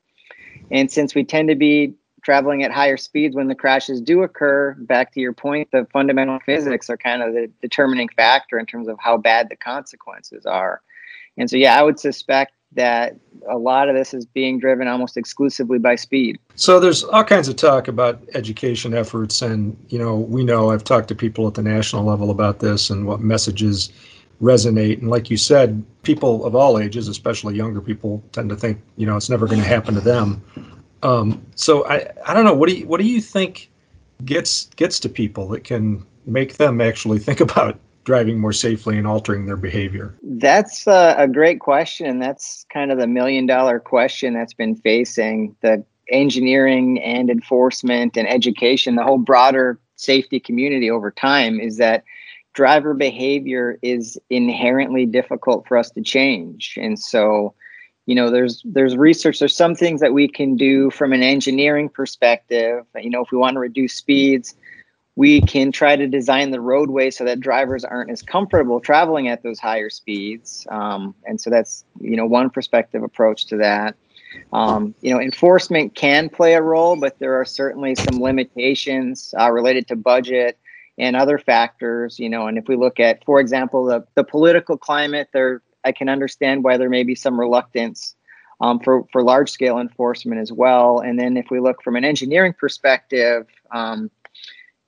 And 0.70 0.92
since 0.92 1.16
we 1.16 1.24
tend 1.24 1.48
to 1.48 1.56
be 1.56 1.94
traveling 2.24 2.64
at 2.64 2.72
higher 2.72 2.98
speeds 2.98 3.36
when 3.36 3.48
the 3.48 3.56
crashes 3.56 4.02
do 4.02 4.22
occur, 4.22 4.76
back 4.80 5.14
to 5.14 5.22
your 5.22 5.32
point, 5.32 5.70
the 5.72 5.88
fundamental 5.94 6.40
physics 6.46 6.90
are 6.90 6.98
kind 6.98 7.24
of 7.24 7.34
the 7.34 7.50
determining 7.62 8.10
factor 8.10 8.60
in 8.60 8.66
terms 8.66 8.90
of 8.90 8.98
how 9.00 9.16
bad 9.16 9.48
the 9.48 9.56
consequences 9.56 10.46
are. 10.46 10.82
And 11.38 11.50
so, 11.50 11.56
yeah, 11.56 11.80
I 11.80 11.84
would 11.84 12.02
suspect 12.02 12.52
that 12.76 13.16
a 13.50 13.58
lot 13.58 13.90
of 13.90 13.96
this 13.96 14.14
is 14.14 14.26
being 14.26 14.60
driven 14.60 14.88
almost 14.88 15.18
exclusively 15.18 15.78
by 15.78 15.96
speed. 15.96 16.40
So 16.56 16.80
there's 16.80 17.04
all 17.04 17.24
kinds 17.24 17.48
of 17.48 17.56
talk 17.56 17.88
about 17.88 18.22
education 18.34 18.94
efforts 18.94 19.42
and 19.42 19.78
you 19.90 20.00
know 20.00 20.16
we 20.16 20.44
know 20.44 20.72
I've 20.72 20.84
talked 20.84 21.08
to 21.10 21.16
people 21.16 21.48
at 21.48 21.54
the 21.54 21.62
national 21.62 22.04
level 22.04 22.32
about 22.32 22.60
this 22.60 22.90
and 22.90 23.06
what 23.06 23.20
messages 23.20 23.92
resonate 24.42 25.00
and 25.00 25.10
like 25.10 25.30
you 25.30 25.38
said 25.38 25.84
people 26.04 26.46
of 26.46 26.56
all 26.56 26.78
ages 26.78 27.08
especially 27.08 27.56
younger 27.56 27.80
people 27.80 28.22
tend 28.34 28.50
to 28.50 28.56
think 28.56 28.82
you 28.98 29.06
know 29.06 29.16
it's 29.16 29.30
never 29.30 29.48
going 29.48 29.62
to 29.62 29.68
happen 29.68 29.94
to 29.94 30.02
them 30.02 30.44
um, 31.04 31.42
so 31.56 31.86
I, 31.88 32.08
I 32.26 32.34
don't 32.34 32.44
know 32.44 32.54
what 32.54 32.68
do 32.68 32.76
you 32.76 32.86
what 32.86 33.00
do 33.00 33.08
you 33.08 33.22
think 33.22 33.72
gets 34.26 34.66
gets 34.76 35.00
to 35.02 35.10
people 35.10 35.48
that 35.50 35.64
can 35.64 36.06
make 36.26 36.58
them 36.58 36.82
actually 36.82 37.20
think 37.28 37.40
about 37.40 37.80
driving 38.06 38.40
more 38.40 38.54
safely 38.54 38.98
and 38.98 39.06
altering 39.06 39.46
their 39.46 39.58
behavior? 39.58 40.16
That's 40.24 40.88
a, 40.88 41.16
a 41.18 41.28
great 41.28 41.60
question. 41.60 42.20
That's 42.20 42.66
kind 42.72 42.92
of 42.92 42.98
the 42.98 43.08
million 43.08 43.46
dollar 43.46 43.80
question 43.80 44.34
that's 44.34 44.54
been 44.54 44.76
facing 44.76 45.56
the 45.62 45.84
engineering 46.10 47.02
and 47.02 47.30
enforcement 47.30 48.18
and 48.18 48.28
education, 48.28 48.96
the 48.96 49.04
whole 49.04 49.18
broader 49.18 49.80
safety 49.96 50.40
community 50.40 50.90
over 50.90 51.12
time 51.12 51.60
is 51.60 51.78
that 51.78 52.04
driver 52.54 52.94
behavior 52.94 53.78
is 53.82 54.18
inherently 54.30 55.06
difficult 55.06 55.68
for 55.68 55.78
us 55.78 55.90
to 55.92 56.02
change. 56.02 56.78
And 56.82 56.98
so, 57.00 57.54
you 58.06 58.16
know, 58.16 58.30
there's 58.30 58.62
there's 58.66 58.96
research, 58.96 59.40
there's 59.40 59.56
some 59.56 59.76
things 59.76 60.00
that 60.02 60.14
we 60.14 60.28
can 60.28 60.56
do 60.56 60.92
from 60.92 61.12
an 61.12 61.24
engineering 61.24 61.90
perspective. 61.90 62.86
You 62.96 63.10
know, 63.10 63.24
if 63.24 63.32
we 63.32 63.38
want 63.38 63.56
to 63.56 63.60
reduce 63.60 63.94
speeds, 63.94 64.56
we 65.16 65.42
can 65.42 65.72
try 65.72 65.96
to 65.96 66.08
design 66.08 66.52
the 66.52 66.60
roadway 66.60 67.10
so 67.10 67.24
that 67.24 67.40
drivers 67.40 67.86
aren't 67.86 68.12
as 68.12 68.22
comfortable 68.22 68.80
traveling 68.82 69.30
at 69.30 69.44
those 69.44 69.60
higher 69.60 69.90
speeds. 69.90 70.68
Um, 70.70 71.16
and 71.26 71.40
so 71.40 71.50
that's 71.50 71.86
you 72.00 72.18
know 72.18 72.26
one 72.26 72.50
perspective 72.50 73.04
approach 73.04 73.46
to 73.48 73.58
that. 73.58 73.96
Um, 74.52 74.94
you 75.02 75.14
know, 75.14 75.22
enforcement 75.22 75.96
can 75.96 76.28
play 76.28 76.56
a 76.56 76.62
role, 76.62 76.98
but 76.98 77.18
there 77.20 77.40
are 77.40 77.46
certainly 77.46 77.96
some 77.96 78.22
limitations 78.22 79.34
uh, 79.40 79.50
related 79.52 79.88
to 79.88 79.96
budget 79.96 80.60
and 80.98 81.16
other 81.16 81.38
factors. 81.38 82.20
You 82.20 82.30
know, 82.30 82.48
and 82.48 82.58
if 82.58 82.68
we 82.68 82.76
look 82.76 83.00
at, 83.00 83.24
for 83.24 83.40
example, 83.40 83.86
the 83.86 84.06
the 84.16 84.24
political 84.24 84.78
climate, 84.78 85.30
there 85.32 85.62
I 85.86 85.94
can 85.94 86.10
understand 86.10 86.64
why 86.64 86.76
there 86.78 86.90
may 86.90 87.04
be 87.04 87.16
some 87.16 87.40
reluctance. 87.40 88.16
Um, 88.62 88.80
for, 88.80 89.04
for 89.12 89.22
large 89.22 89.52
scale 89.52 89.80
enforcement 89.80 90.40
as 90.40 90.50
well. 90.50 91.00
And 91.00 91.20
then 91.20 91.36
if 91.36 91.48
we 91.52 91.60
look 91.60 91.84
from 91.84 91.98
an 91.98 92.06
engineering 92.06 92.54
perspective, 92.58 93.48
um, 93.72 94.10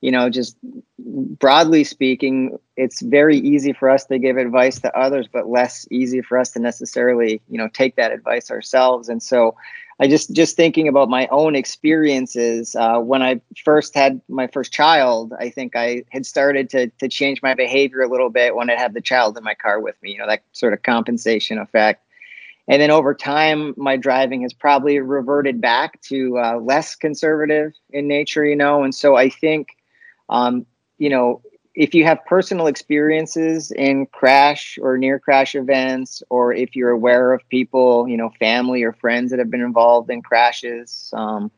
you 0.01 0.11
know, 0.11 0.29
just 0.29 0.57
broadly 0.99 1.83
speaking, 1.83 2.57
it's 2.75 3.01
very 3.01 3.37
easy 3.37 3.73
for 3.73 3.89
us 3.89 4.05
to 4.05 4.19
give 4.19 4.37
advice 4.37 4.79
to 4.81 4.95
others, 4.97 5.27
but 5.31 5.49
less 5.49 5.87
easy 5.89 6.21
for 6.21 6.37
us 6.37 6.51
to 6.51 6.59
necessarily, 6.59 7.41
you 7.49 7.57
know, 7.57 7.67
take 7.73 7.95
that 7.95 8.11
advice 8.11 8.51
ourselves. 8.51 9.09
And 9.09 9.21
so, 9.21 9.55
I 9.99 10.07
just 10.07 10.33
just 10.33 10.55
thinking 10.55 10.87
about 10.87 11.09
my 11.09 11.27
own 11.31 11.55
experiences 11.55 12.75
uh, 12.75 12.99
when 12.99 13.23
I 13.23 13.41
first 13.63 13.95
had 13.95 14.21
my 14.27 14.45
first 14.47 14.71
child. 14.71 15.33
I 15.39 15.49
think 15.49 15.75
I 15.75 16.03
had 16.09 16.25
started 16.25 16.69
to 16.71 16.87
to 16.99 17.07
change 17.07 17.41
my 17.41 17.55
behavior 17.55 18.01
a 18.01 18.07
little 18.07 18.29
bit 18.29 18.55
when 18.55 18.69
I 18.69 18.75
had 18.75 18.93
the 18.93 19.01
child 19.01 19.37
in 19.37 19.43
my 19.43 19.55
car 19.55 19.79
with 19.79 19.95
me. 20.03 20.11
You 20.11 20.19
know, 20.19 20.27
that 20.27 20.43
sort 20.51 20.73
of 20.73 20.83
compensation 20.83 21.57
effect. 21.57 22.03
And 22.67 22.81
then 22.81 22.91
over 22.91 23.13
time, 23.13 23.73
my 23.77 23.95
driving 23.95 24.41
has 24.41 24.53
probably 24.53 24.99
reverted 24.99 25.61
back 25.61 26.01
to 26.03 26.37
uh, 26.37 26.57
less 26.57 26.95
conservative 26.95 27.73
in 27.91 28.07
nature, 28.07 28.45
you 28.45 28.57
know. 28.57 28.83
And 28.83 28.93
so 28.93 29.15
I 29.15 29.29
think 29.29 29.76
um, 30.29 30.65
you 30.97 31.09
know, 31.09 31.41
if 31.75 31.93
you 31.93 32.03
have 32.05 32.25
personal 32.25 32.65
experiences 32.65 33.71
in 33.71 34.07
crash 34.07 34.79
or 34.81 34.97
near 34.97 35.19
crash 35.19 35.53
events, 35.53 36.23
or 36.29 36.51
if 36.51 36.75
you're 36.75 36.89
aware 36.89 37.33
of 37.33 37.47
people, 37.49 38.07
you 38.07 38.17
know, 38.17 38.31
family 38.39 38.81
or 38.81 38.93
friends 38.93 39.29
that 39.29 39.37
have 39.37 39.51
been 39.51 39.61
involved 39.61 40.09
in 40.09 40.23
crashes, 40.23 41.11
um, 41.15 41.51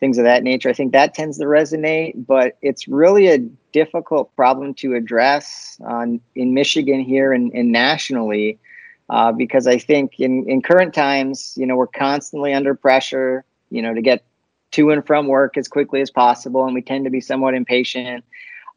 things 0.00 0.18
of 0.18 0.24
that 0.24 0.42
nature, 0.42 0.68
I 0.68 0.72
think 0.72 0.90
that 0.92 1.14
tends 1.14 1.38
to 1.38 1.44
resonate. 1.44 2.26
But 2.26 2.58
it's 2.60 2.88
really 2.88 3.28
a 3.28 3.38
difficult 3.38 4.34
problem 4.34 4.74
to 4.74 4.94
address 4.94 5.78
on, 5.84 6.20
in 6.34 6.54
Michigan 6.54 7.00
here 7.00 7.32
and, 7.32 7.52
and 7.52 7.70
nationally. 7.70 8.58
Uh, 9.08 9.30
because 9.30 9.66
I 9.66 9.78
think 9.78 10.18
in, 10.18 10.48
in 10.48 10.62
current 10.62 10.94
times, 10.94 11.54
you 11.56 11.66
know, 11.66 11.76
we're 11.76 11.86
constantly 11.86 12.52
under 12.54 12.74
pressure, 12.74 13.44
you 13.70 13.82
know, 13.82 13.94
to 13.94 14.00
get 14.00 14.24
to 14.72 14.90
and 14.90 15.06
from 15.06 15.28
work 15.28 15.56
as 15.56 15.68
quickly 15.68 16.00
as 16.00 16.10
possible, 16.10 16.64
and 16.64 16.74
we 16.74 16.82
tend 16.82 17.04
to 17.04 17.10
be 17.10 17.20
somewhat 17.20 17.54
impatient. 17.54 18.24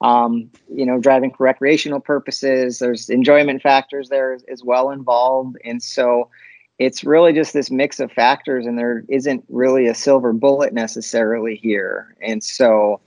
Um, 0.01 0.51
you 0.69 0.85
know, 0.85 0.99
driving 0.99 1.31
for 1.31 1.45
recreational 1.45 2.01
purposes. 2.01 2.79
There's 2.79 3.09
enjoyment 3.09 3.61
factors 3.61 4.09
there 4.09 4.33
as, 4.33 4.43
as 4.51 4.61
well 4.61 4.91
involved, 4.91 5.57
and 5.63 5.81
so 5.81 6.29
it's 6.77 7.05
really 7.05 7.31
just 7.31 7.53
this 7.53 7.71
mix 7.71 8.01
of 8.01 8.11
factors, 8.11 8.65
and 8.65 8.77
there 8.77 9.05
isn't 9.07 9.45
really 9.47 9.87
a 9.87 9.95
silver 9.95 10.33
bullet 10.33 10.73
necessarily 10.73 11.55
here. 11.55 12.15
And 12.21 12.43
so, 12.43 12.99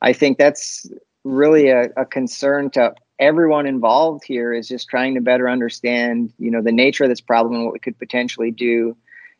I 0.00 0.14
think 0.14 0.38
that's 0.38 0.90
really 1.22 1.68
a, 1.68 1.90
a 1.96 2.06
concern 2.06 2.70
to 2.70 2.94
everyone 3.18 3.66
involved 3.66 4.24
here 4.24 4.52
is 4.52 4.66
just 4.66 4.88
trying 4.88 5.14
to 5.14 5.20
better 5.20 5.48
understand, 5.48 6.32
you 6.38 6.50
know, 6.50 6.62
the 6.62 6.72
nature 6.72 7.04
of 7.04 7.10
this 7.10 7.20
problem 7.20 7.54
and 7.54 7.64
what 7.64 7.72
we 7.72 7.78
could 7.78 7.98
potentially 7.98 8.50
do 8.50 8.96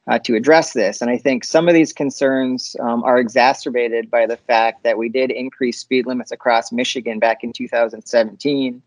uh, 0.09 0.19
to 0.21 0.35
address 0.35 0.73
this. 0.73 1.01
And 1.01 1.11
I 1.11 1.17
think 1.17 1.45
some 1.45 1.69
of 1.69 1.75
these 1.75 1.93
concerns 1.93 2.75
um, 2.81 3.05
are 3.05 3.19
exacerbated 3.19 4.11
by 4.11 4.27
the 4.27 4.37
fact 4.37 4.83
that 4.83 4.99
we 4.99 5.09
did 5.09 5.31
increase 5.31 5.79
speed 5.79 6.07
limits 6.07 6.33
across 6.33 6.73
Michigan 6.73 7.19
back 7.19 7.45
in 7.45 7.53
2017. 7.53 8.83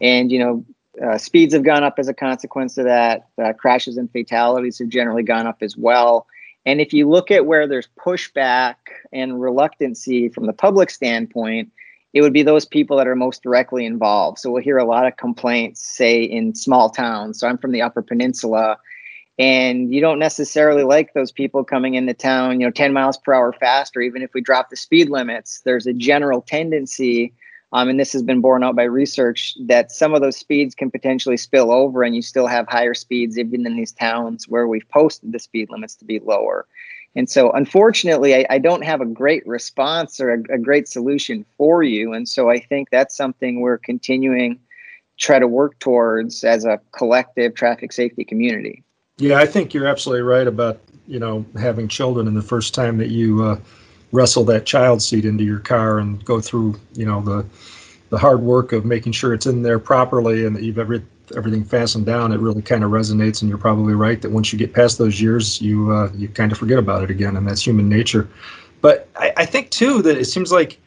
And, 0.00 0.32
you 0.32 0.38
know, 0.38 0.64
uh, 1.04 1.18
speeds 1.18 1.54
have 1.54 1.62
gone 1.62 1.84
up 1.84 1.98
as 1.98 2.08
a 2.08 2.14
consequence 2.14 2.78
of 2.78 2.84
that. 2.86 3.28
Uh, 3.42 3.52
crashes 3.52 3.96
and 3.96 4.10
fatalities 4.10 4.78
have 4.78 4.88
generally 4.88 5.22
gone 5.22 5.46
up 5.46 5.58
as 5.60 5.76
well. 5.76 6.26
And 6.64 6.80
if 6.80 6.92
you 6.92 7.08
look 7.08 7.30
at 7.30 7.46
where 7.46 7.68
there's 7.68 7.88
pushback 7.98 8.74
and 9.12 9.40
reluctancy 9.40 10.28
from 10.28 10.46
the 10.46 10.52
public 10.52 10.90
standpoint, 10.90 11.70
it 12.12 12.22
would 12.22 12.32
be 12.32 12.42
those 12.42 12.64
people 12.64 12.96
that 12.96 13.06
are 13.06 13.14
most 13.14 13.42
directly 13.42 13.84
involved. 13.84 14.38
So 14.38 14.50
we'll 14.50 14.62
hear 14.62 14.78
a 14.78 14.84
lot 14.84 15.06
of 15.06 15.16
complaints, 15.16 15.86
say 15.86 16.24
in 16.24 16.54
small 16.54 16.90
towns. 16.90 17.38
So 17.38 17.46
I'm 17.46 17.58
from 17.58 17.72
the 17.72 17.82
Upper 17.82 18.02
Peninsula, 18.02 18.78
and 19.38 19.92
you 19.92 20.00
don't 20.00 20.18
necessarily 20.18 20.82
like 20.82 21.12
those 21.12 21.30
people 21.30 21.62
coming 21.62 21.94
into 21.94 22.14
town 22.14 22.60
you 22.60 22.66
know 22.66 22.70
10 22.70 22.92
miles 22.92 23.18
per 23.18 23.34
hour 23.34 23.52
faster. 23.52 24.00
Even 24.00 24.22
if 24.22 24.32
we 24.34 24.40
drop 24.40 24.70
the 24.70 24.76
speed 24.76 25.10
limits 25.10 25.60
there's 25.64 25.86
a 25.86 25.92
general 25.92 26.40
tendency 26.42 27.32
um, 27.72 27.88
and 27.88 27.98
this 27.98 28.12
has 28.12 28.22
been 28.22 28.40
borne 28.40 28.62
out 28.62 28.76
by 28.76 28.84
research 28.84 29.56
that 29.66 29.90
some 29.90 30.14
of 30.14 30.20
those 30.20 30.36
speeds 30.36 30.74
can 30.74 30.90
potentially 30.90 31.36
spill 31.36 31.72
over 31.72 32.02
and 32.02 32.14
you 32.14 32.22
still 32.22 32.46
have 32.46 32.66
higher 32.68 32.94
speeds 32.94 33.38
even 33.38 33.66
in 33.66 33.76
these 33.76 33.92
towns 33.92 34.48
where 34.48 34.68
we've 34.68 34.88
posted 34.88 35.32
the 35.32 35.38
speed 35.38 35.68
limits 35.70 35.96
to 35.96 36.04
be 36.04 36.20
lower. 36.20 36.66
And 37.14 37.28
so 37.28 37.50
unfortunately 37.52 38.34
i, 38.34 38.46
I 38.48 38.58
don't 38.58 38.84
have 38.84 39.00
a 39.00 39.06
great 39.06 39.46
response 39.46 40.20
or 40.20 40.32
a, 40.32 40.54
a 40.54 40.58
great 40.58 40.88
solution 40.88 41.44
for 41.58 41.82
you. 41.82 42.12
And 42.14 42.28
so 42.28 42.48
i 42.48 42.58
think 42.58 42.88
that's 42.90 43.16
something 43.16 43.60
we're 43.60 43.78
continuing 43.78 44.60
try 45.18 45.38
to 45.38 45.48
work 45.48 45.78
towards 45.78 46.44
as 46.44 46.66
a 46.66 46.78
collective 46.92 47.54
traffic 47.54 47.90
safety 47.90 48.22
community 48.22 48.84
yeah, 49.18 49.38
I 49.38 49.46
think 49.46 49.72
you're 49.72 49.86
absolutely 49.86 50.22
right 50.22 50.46
about 50.46 50.80
you 51.06 51.18
know 51.18 51.44
having 51.58 51.88
children 51.88 52.26
and 52.26 52.36
the 52.36 52.42
first 52.42 52.74
time 52.74 52.98
that 52.98 53.08
you 53.08 53.42
uh, 53.42 53.58
wrestle 54.12 54.44
that 54.44 54.66
child 54.66 55.02
seat 55.02 55.24
into 55.24 55.44
your 55.44 55.60
car 55.60 55.98
and 55.98 56.24
go 56.24 56.40
through 56.40 56.78
you 56.94 57.06
know 57.06 57.20
the 57.22 57.46
the 58.10 58.18
hard 58.18 58.40
work 58.40 58.72
of 58.72 58.84
making 58.84 59.12
sure 59.12 59.34
it's 59.34 59.46
in 59.46 59.62
there 59.62 59.78
properly 59.78 60.46
and 60.46 60.54
that 60.54 60.62
you've 60.62 60.78
every, 60.78 61.04
everything 61.36 61.64
fastened 61.64 62.06
down. 62.06 62.32
It 62.32 62.38
really 62.38 62.62
kind 62.62 62.84
of 62.84 62.90
resonates, 62.92 63.42
and 63.42 63.48
you're 63.48 63.58
probably 63.58 63.94
right 63.94 64.20
that 64.22 64.30
once 64.30 64.52
you 64.52 64.58
get 64.58 64.72
past 64.72 64.98
those 64.98 65.20
years, 65.20 65.60
you 65.60 65.92
uh, 65.92 66.10
you 66.14 66.28
kind 66.28 66.52
of 66.52 66.58
forget 66.58 66.78
about 66.78 67.02
it 67.02 67.10
again, 67.10 67.36
and 67.36 67.48
that's 67.48 67.66
human 67.66 67.88
nature. 67.88 68.28
But 68.82 69.08
I, 69.16 69.32
I 69.38 69.46
think 69.46 69.70
too 69.70 70.02
that 70.02 70.18
it 70.18 70.26
seems 70.26 70.52
like 70.52 70.78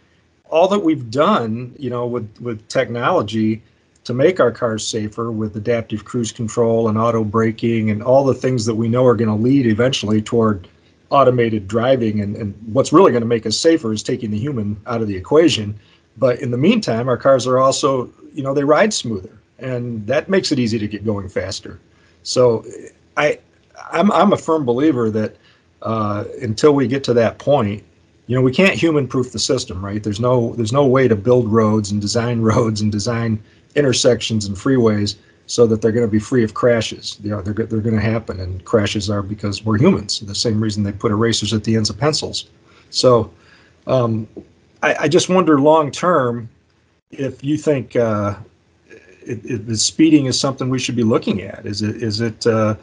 all 0.49 0.67
that 0.69 0.79
we've 0.79 1.09
done, 1.11 1.75
you 1.79 1.89
know, 1.89 2.05
with 2.05 2.29
with 2.39 2.67
technology 2.67 3.63
to 4.09 4.13
make 4.15 4.39
our 4.39 4.51
cars 4.51 4.87
safer 4.87 5.31
with 5.31 5.55
adaptive 5.55 6.03
cruise 6.03 6.31
control 6.31 6.89
and 6.89 6.97
auto 6.97 7.23
braking 7.23 7.91
and 7.91 8.01
all 8.01 8.25
the 8.25 8.33
things 8.33 8.65
that 8.65 8.73
we 8.73 8.89
know 8.89 9.05
are 9.05 9.13
going 9.13 9.29
to 9.29 9.35
lead 9.35 9.67
eventually 9.67 10.19
toward 10.19 10.67
automated 11.11 11.67
driving. 11.67 12.19
And, 12.21 12.35
and 12.35 12.55
what's 12.73 12.91
really 12.91 13.11
going 13.11 13.21
to 13.21 13.27
make 13.27 13.45
us 13.45 13.55
safer 13.55 13.93
is 13.93 14.01
taking 14.01 14.31
the 14.31 14.39
human 14.39 14.81
out 14.87 15.03
of 15.03 15.07
the 15.07 15.15
equation. 15.15 15.79
But 16.17 16.39
in 16.39 16.49
the 16.49 16.57
meantime, 16.57 17.07
our 17.07 17.17
cars 17.17 17.45
are 17.45 17.59
also, 17.59 18.11
you 18.33 18.41
know, 18.41 18.51
they 18.51 18.63
ride 18.63 18.95
smoother 18.95 19.37
and 19.59 20.07
that 20.07 20.27
makes 20.27 20.51
it 20.51 20.57
easy 20.57 20.79
to 20.79 20.87
get 20.87 21.05
going 21.05 21.29
faster. 21.29 21.79
So 22.23 22.65
I, 23.15 23.37
I'm, 23.91 24.11
I'm 24.11 24.33
a 24.33 24.37
firm 24.37 24.65
believer 24.65 25.11
that 25.11 25.35
uh, 25.83 26.23
until 26.41 26.73
we 26.73 26.87
get 26.87 27.03
to 27.03 27.13
that 27.13 27.37
point, 27.37 27.83
you 28.29 28.35
know, 28.35 28.43
we 28.43 28.51
can't 28.51 28.75
human 28.75 29.07
proof 29.07 29.31
the 29.31 29.39
system, 29.39 29.83
right? 29.83 30.03
There's 30.03 30.19
no, 30.19 30.53
there's 30.53 30.71
no 30.71 30.85
way 30.85 31.07
to 31.07 31.15
build 31.15 31.51
roads 31.51 31.89
and 31.89 31.99
design 31.99 32.41
roads 32.43 32.79
and 32.79 32.91
design 32.91 33.41
intersections 33.73 34.45
and 34.45 34.55
freeways 34.55 35.15
so 35.47 35.65
that 35.65 35.81
they're 35.81 35.91
going 35.91 36.05
to 36.05 36.11
be 36.11 36.19
free 36.19 36.43
of 36.43 36.53
crashes. 36.53 37.17
You 37.23 37.31
know, 37.31 37.41
they're, 37.41 37.65
they're 37.65 37.81
going 37.81 37.95
to 37.95 38.01
happen, 38.01 38.39
and 38.39 38.63
crashes 38.65 39.09
are 39.09 39.23
because 39.23 39.65
we're 39.65 39.79
humans. 39.79 40.19
The 40.19 40.35
same 40.35 40.61
reason 40.61 40.83
they 40.83 40.91
put 40.91 41.11
erasers 41.11 41.53
at 41.53 41.63
the 41.63 41.75
ends 41.75 41.89
of 41.89 41.97
pencils. 41.97 42.51
So 42.91 43.31
um, 43.87 44.27
I, 44.83 44.95
I, 44.99 45.07
just 45.07 45.27
wonder 45.27 45.59
long 45.59 45.89
term 45.89 46.49
if 47.09 47.43
you 47.43 47.57
think 47.57 47.95
uh, 47.95 48.35
speeding 49.73 50.27
is 50.27 50.39
something 50.39 50.69
we 50.69 50.77
should 50.77 50.95
be 50.95 51.03
looking 51.03 51.41
at. 51.41 51.65
Is 51.65 51.81
it 51.81 52.03
is 52.03 52.21
it 52.21 52.45
uh, 52.45 52.75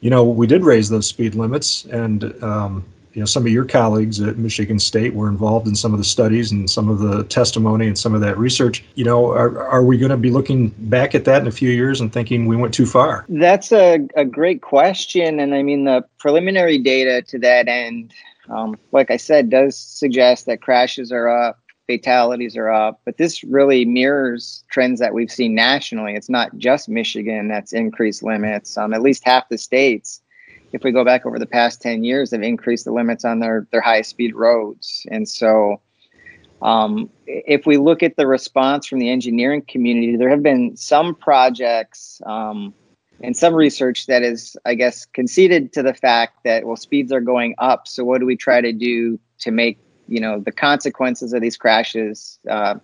you 0.00 0.10
know 0.10 0.24
we 0.24 0.48
did 0.48 0.64
raise 0.64 0.88
those 0.88 1.06
speed 1.06 1.36
limits 1.36 1.84
and 1.84 2.24
um, 2.42 2.84
you 3.12 3.20
know 3.20 3.26
some 3.26 3.44
of 3.44 3.52
your 3.52 3.64
colleagues 3.64 4.20
at 4.20 4.38
Michigan 4.38 4.78
State 4.78 5.14
were 5.14 5.28
involved 5.28 5.66
in 5.66 5.74
some 5.74 5.92
of 5.92 5.98
the 5.98 6.04
studies 6.04 6.52
and 6.52 6.70
some 6.70 6.88
of 6.88 7.00
the 7.00 7.24
testimony 7.24 7.86
and 7.86 7.98
some 7.98 8.14
of 8.14 8.20
that 8.20 8.38
research. 8.38 8.84
You 8.94 9.04
know, 9.04 9.30
are, 9.32 9.66
are 9.68 9.82
we 9.82 9.98
going 9.98 10.10
to 10.10 10.16
be 10.16 10.30
looking 10.30 10.68
back 10.78 11.14
at 11.14 11.24
that 11.24 11.42
in 11.42 11.48
a 11.48 11.52
few 11.52 11.70
years 11.70 12.00
and 12.00 12.12
thinking 12.12 12.46
we 12.46 12.56
went 12.56 12.72
too 12.72 12.86
far? 12.86 13.24
That's 13.28 13.72
a, 13.72 14.06
a 14.14 14.24
great 14.24 14.62
question. 14.62 15.40
And 15.40 15.54
I 15.54 15.62
mean, 15.62 15.84
the 15.84 16.04
preliminary 16.18 16.78
data 16.78 17.22
to 17.22 17.38
that 17.40 17.68
end, 17.68 18.12
um, 18.48 18.78
like 18.92 19.10
I 19.10 19.16
said, 19.16 19.50
does 19.50 19.76
suggest 19.76 20.46
that 20.46 20.62
crashes 20.62 21.10
are 21.10 21.28
up, 21.28 21.58
fatalities 21.86 22.56
are 22.56 22.70
up, 22.70 23.00
but 23.04 23.16
this 23.16 23.42
really 23.42 23.84
mirrors 23.84 24.62
trends 24.70 25.00
that 25.00 25.14
we've 25.14 25.32
seen 25.32 25.54
nationally. 25.54 26.14
It's 26.14 26.30
not 26.30 26.56
just 26.58 26.88
Michigan 26.88 27.48
that's 27.48 27.72
increased 27.72 28.22
limits. 28.22 28.78
Um, 28.78 28.94
at 28.94 29.02
least 29.02 29.24
half 29.24 29.48
the 29.48 29.58
states 29.58 30.22
if 30.72 30.84
we 30.84 30.92
go 30.92 31.04
back 31.04 31.26
over 31.26 31.38
the 31.38 31.46
past 31.46 31.82
10 31.82 32.04
years, 32.04 32.30
they've 32.30 32.42
increased 32.42 32.84
the 32.84 32.92
limits 32.92 33.24
on 33.24 33.40
their, 33.40 33.66
their 33.72 33.80
highest 33.80 34.10
speed 34.10 34.34
roads. 34.34 35.06
And 35.10 35.28
so, 35.28 35.80
um, 36.62 37.08
if 37.26 37.64
we 37.64 37.78
look 37.78 38.02
at 38.02 38.16
the 38.16 38.26
response 38.26 38.86
from 38.86 38.98
the 38.98 39.08
engineering 39.08 39.62
community, 39.66 40.16
there 40.16 40.28
have 40.28 40.42
been 40.42 40.76
some 40.76 41.14
projects 41.14 42.20
um, 42.26 42.74
and 43.22 43.36
some 43.36 43.54
research 43.54 44.06
that 44.06 44.22
is, 44.22 44.56
I 44.66 44.74
guess, 44.74 45.06
conceded 45.06 45.72
to 45.72 45.82
the 45.82 45.94
fact 45.94 46.44
that, 46.44 46.66
well, 46.66 46.76
speeds 46.76 47.12
are 47.12 47.20
going 47.20 47.54
up. 47.58 47.88
So, 47.88 48.04
what 48.04 48.20
do 48.20 48.26
we 48.26 48.36
try 48.36 48.60
to 48.60 48.72
do 48.72 49.18
to 49.40 49.50
make 49.50 49.78
you 50.10 50.20
know 50.20 50.40
the 50.40 50.52
consequences 50.52 51.32
of 51.32 51.40
these 51.40 51.56
crashes 51.56 52.38
uh, 52.50 52.74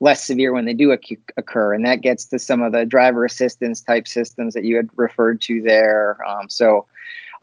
less 0.00 0.24
severe 0.24 0.52
when 0.52 0.64
they 0.64 0.74
do 0.74 0.92
occur 1.36 1.74
and 1.74 1.84
that 1.84 2.00
gets 2.00 2.24
to 2.26 2.38
some 2.38 2.62
of 2.62 2.72
the 2.72 2.84
driver 2.84 3.24
assistance 3.24 3.80
type 3.80 4.06
systems 4.06 4.54
that 4.54 4.64
you 4.64 4.76
had 4.76 4.88
referred 4.96 5.40
to 5.40 5.60
there. 5.62 6.18
Um, 6.26 6.48
so 6.48 6.86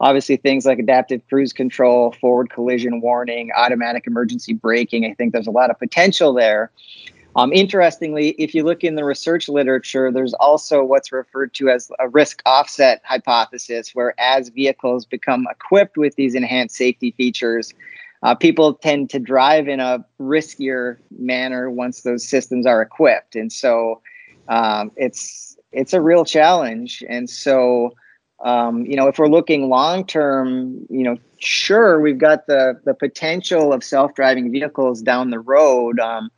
obviously 0.00 0.36
things 0.36 0.64
like 0.64 0.78
adaptive 0.78 1.20
cruise 1.28 1.52
control 1.52 2.12
forward 2.12 2.50
collision 2.50 3.00
warning 3.00 3.50
automatic 3.56 4.06
emergency 4.06 4.52
braking 4.52 5.04
i 5.04 5.14
think 5.14 5.32
there's 5.32 5.46
a 5.46 5.50
lot 5.52 5.70
of 5.70 5.78
potential 5.78 6.32
there. 6.32 6.70
Um, 7.34 7.52
interestingly 7.52 8.30
if 8.38 8.54
you 8.54 8.64
look 8.64 8.84
in 8.84 8.94
the 8.94 9.04
research 9.04 9.48
literature 9.48 10.10
there's 10.10 10.34
also 10.34 10.82
what's 10.82 11.12
referred 11.12 11.52
to 11.54 11.68
as 11.68 11.90
a 11.98 12.08
risk 12.08 12.40
offset 12.46 13.02
hypothesis 13.04 13.94
where 13.94 14.18
as 14.18 14.48
vehicles 14.48 15.04
become 15.04 15.46
equipped 15.50 15.98
with 15.98 16.14
these 16.16 16.34
enhanced 16.34 16.76
safety 16.76 17.10
features 17.12 17.74
uh, 18.26 18.34
people 18.34 18.74
tend 18.74 19.08
to 19.08 19.20
drive 19.20 19.68
in 19.68 19.78
a 19.78 20.04
riskier 20.20 20.96
manner 21.16 21.70
once 21.70 22.02
those 22.02 22.26
systems 22.26 22.66
are 22.66 22.82
equipped, 22.82 23.36
and 23.36 23.52
so 23.52 24.02
um, 24.48 24.90
it's 24.96 25.56
it's 25.70 25.92
a 25.92 26.00
real 26.00 26.24
challenge. 26.24 27.04
And 27.08 27.30
so, 27.30 27.94
um, 28.44 28.84
you 28.84 28.96
know, 28.96 29.06
if 29.06 29.20
we're 29.20 29.28
looking 29.28 29.68
long 29.68 30.04
term, 30.04 30.84
you 30.90 31.04
know, 31.04 31.18
sure 31.38 32.00
we've 32.00 32.18
got 32.18 32.48
the 32.48 32.80
the 32.84 32.94
potential 32.94 33.72
of 33.72 33.84
self 33.84 34.12
driving 34.16 34.50
vehicles 34.50 35.02
down 35.02 35.30
the 35.30 35.38
road. 35.38 36.00
Um, 36.00 36.32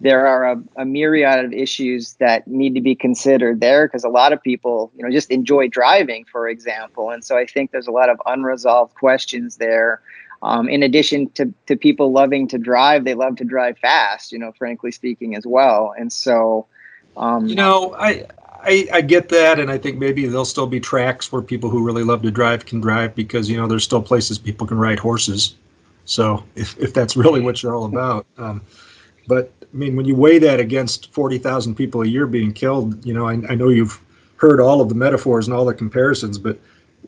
there 0.00 0.26
are 0.26 0.52
a, 0.52 0.62
a, 0.76 0.84
myriad 0.84 1.42
of 1.42 1.54
issues 1.54 2.14
that 2.14 2.46
need 2.46 2.74
to 2.74 2.82
be 2.82 2.94
considered 2.94 3.60
there 3.60 3.86
because 3.86 4.04
a 4.04 4.10
lot 4.10 4.30
of 4.34 4.42
people, 4.42 4.92
you 4.94 5.02
know, 5.02 5.10
just 5.10 5.30
enjoy 5.30 5.68
driving, 5.68 6.24
for 6.30 6.48
example, 6.48 7.10
and 7.10 7.22
so 7.24 7.36
I 7.36 7.44
think 7.44 7.72
there's 7.72 7.86
a 7.86 7.92
lot 7.92 8.08
of 8.08 8.20
unresolved 8.26 8.94
questions 8.94 9.56
there 9.56 10.00
um, 10.42 10.68
in 10.68 10.82
addition 10.82 11.30
to, 11.30 11.52
to 11.66 11.76
people 11.76 12.12
loving 12.12 12.46
to 12.48 12.58
drive, 12.58 13.04
they 13.04 13.14
love 13.14 13.36
to 13.36 13.44
drive 13.44 13.78
fast, 13.78 14.32
you 14.32 14.38
know, 14.38 14.52
frankly 14.52 14.92
speaking, 14.92 15.34
as 15.34 15.46
well. 15.46 15.94
And 15.98 16.12
so, 16.12 16.66
um, 17.16 17.46
you 17.46 17.54
know, 17.54 17.94
I, 17.98 18.26
I, 18.66 18.88
I 18.92 19.00
get 19.00 19.28
that, 19.28 19.60
and 19.60 19.70
I 19.70 19.78
think 19.78 19.98
maybe 19.98 20.26
there'll 20.26 20.44
still 20.44 20.66
be 20.66 20.80
tracks 20.80 21.30
where 21.30 21.40
people 21.40 21.70
who 21.70 21.84
really 21.84 22.02
love 22.02 22.22
to 22.22 22.30
drive 22.30 22.66
can 22.66 22.80
drive 22.80 23.14
because 23.14 23.48
you 23.48 23.56
know 23.56 23.66
there's 23.66 23.84
still 23.84 24.02
places 24.02 24.38
people 24.38 24.66
can 24.66 24.78
ride 24.78 24.98
horses. 24.98 25.54
So 26.04 26.44
if, 26.54 26.76
if 26.78 26.92
that's 26.92 27.16
really 27.16 27.40
what 27.40 27.62
you're 27.62 27.74
all 27.74 27.84
about, 27.84 28.26
um, 28.38 28.60
but 29.28 29.52
I 29.62 29.76
mean 29.76 29.96
when 29.96 30.06
you 30.06 30.16
weigh 30.16 30.38
that 30.40 30.58
against 30.58 31.12
forty 31.12 31.38
thousand 31.38 31.76
people 31.76 32.02
a 32.02 32.06
year 32.06 32.26
being 32.26 32.52
killed, 32.52 33.04
you 33.06 33.14
know 33.14 33.28
I, 33.28 33.34
I 33.48 33.54
know 33.54 33.68
you've 33.68 34.00
heard 34.36 34.60
all 34.60 34.80
of 34.80 34.88
the 34.88 34.94
metaphors 34.94 35.46
and 35.46 35.56
all 35.56 35.64
the 35.64 35.74
comparisons, 35.74 36.36
but 36.36 36.58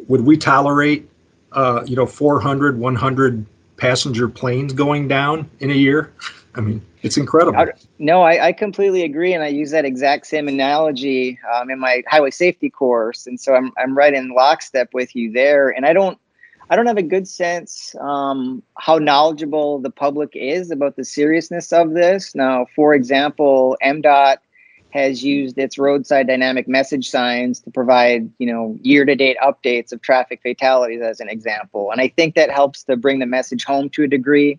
would 0.07 0.25
we 0.25 0.37
tolerate 0.37 1.09
uh, 1.53 1.83
you 1.87 1.97
know, 1.97 2.07
400, 2.07 2.79
100 2.79 3.47
passenger 3.77 4.29
planes 4.29 4.73
going 4.73 5.09
down 5.09 5.49
in 5.61 5.71
a 5.71 5.75
year. 5.75 6.13
I 6.55 6.61
mean, 6.61 6.83
it's 7.03 7.17
incredible. 7.17 7.65
No, 7.99 8.23
I, 8.23 8.49
I 8.49 8.53
completely 8.53 9.05
agree, 9.05 9.33
and 9.33 9.45
I 9.45 9.49
use 9.49 9.71
that 9.71 9.85
exact 9.85 10.27
same 10.27 10.49
analogy 10.49 11.39
um, 11.55 11.71
in 11.71 11.79
my 11.79 12.03
highway 12.09 12.31
safety 12.31 12.69
course, 12.69 13.27
and 13.27 13.39
so 13.39 13.55
I'm 13.55 13.73
I'm 13.79 13.97
right 13.97 14.13
in 14.13 14.31
lockstep 14.31 14.93
with 14.93 15.15
you 15.15 15.31
there. 15.31 15.71
And 15.71 15.87
I 15.87 15.93
don't 15.93 16.19
I 16.71 16.77
don't 16.77 16.87
have 16.87 16.99
a 16.99 17.03
good 17.03 17.29
sense 17.29 17.95
um, 18.01 18.63
how 18.77 18.99
knowledgeable 18.99 19.79
the 19.79 19.91
public 19.91 20.31
is 20.35 20.71
about 20.71 20.97
the 20.97 21.05
seriousness 21.05 21.73
of 21.73 21.93
this. 21.93 22.35
Now, 22.35 22.67
for 22.75 22.95
example, 22.95 23.77
MDOT 23.83 24.39
has 24.91 25.23
used 25.23 25.59
its 25.59 25.77
roadside 25.79 26.27
dynamic 26.27 26.67
message 26.67 27.11
signs 27.11 27.61
to 27.61 27.71
provide, 27.71 28.31
you 28.39 28.47
know, 28.47 28.77
year-to-date 28.83 29.37
updates 29.43 29.93
of 29.93 30.01
traffic 30.01 30.41
fatalities 30.43 31.03
as 31.03 31.21
an 31.21 31.29
example. 31.29 31.91
And 31.91 32.01
I 32.01 32.09
think 32.09 32.35
that 32.35 32.51
helps 32.51 32.85
to 32.85 32.97
bring 32.97 33.19
the 33.19 33.27
message 33.27 33.65
home 33.65 33.91
to 33.91 34.05
a 34.05 34.09
degree. 34.09 34.59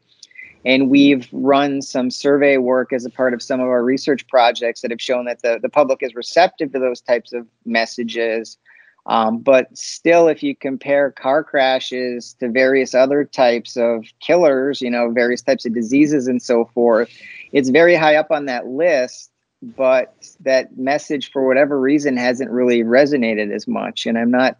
And 0.65 0.89
we've 0.89 1.27
run 1.31 1.81
some 1.81 2.11
survey 2.11 2.57
work 2.57 2.93
as 2.93 3.05
a 3.05 3.09
part 3.09 3.33
of 3.33 3.41
some 3.41 3.59
of 3.59 3.67
our 3.67 3.83
research 3.83 4.27
projects 4.27 4.81
that 4.81 4.91
have 4.91 5.01
shown 5.01 5.25
that 5.25 5.41
the, 5.41 5.57
the 5.59 5.69
public 5.69 6.03
is 6.03 6.13
receptive 6.13 6.73
to 6.73 6.79
those 6.79 7.01
types 7.01 7.33
of 7.33 7.47
messages. 7.65 8.57
Um, 9.05 9.39
but 9.39 9.75
still, 9.75 10.27
if 10.27 10.43
you 10.43 10.55
compare 10.55 11.11
car 11.11 11.43
crashes 11.43 12.35
to 12.39 12.49
various 12.49 12.93
other 12.93 13.23
types 13.23 13.77
of 13.77 14.05
killers, 14.19 14.81
you 14.81 14.91
know, 14.91 15.09
various 15.09 15.41
types 15.41 15.65
of 15.65 15.73
diseases 15.73 16.27
and 16.27 16.41
so 16.41 16.65
forth, 16.65 17.09
it's 17.51 17.69
very 17.69 17.95
high 17.95 18.17
up 18.17 18.29
on 18.29 18.45
that 18.45 18.67
list 18.67 19.28
but 19.61 20.15
that 20.39 20.77
message 20.77 21.31
for 21.31 21.45
whatever 21.45 21.79
reason 21.79 22.15
hasn't 22.15 22.49
really 22.49 22.83
resonated 22.83 23.53
as 23.53 23.67
much 23.67 24.05
and 24.05 24.17
i'm 24.17 24.31
not 24.31 24.57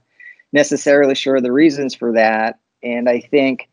necessarily 0.52 1.16
sure 1.16 1.38
of 1.38 1.44
the 1.44 1.52
reasons 1.52 1.96
for 1.96 2.12
that. 2.14 2.60
And 2.84 3.10
I 3.10 3.20
think 3.20 3.70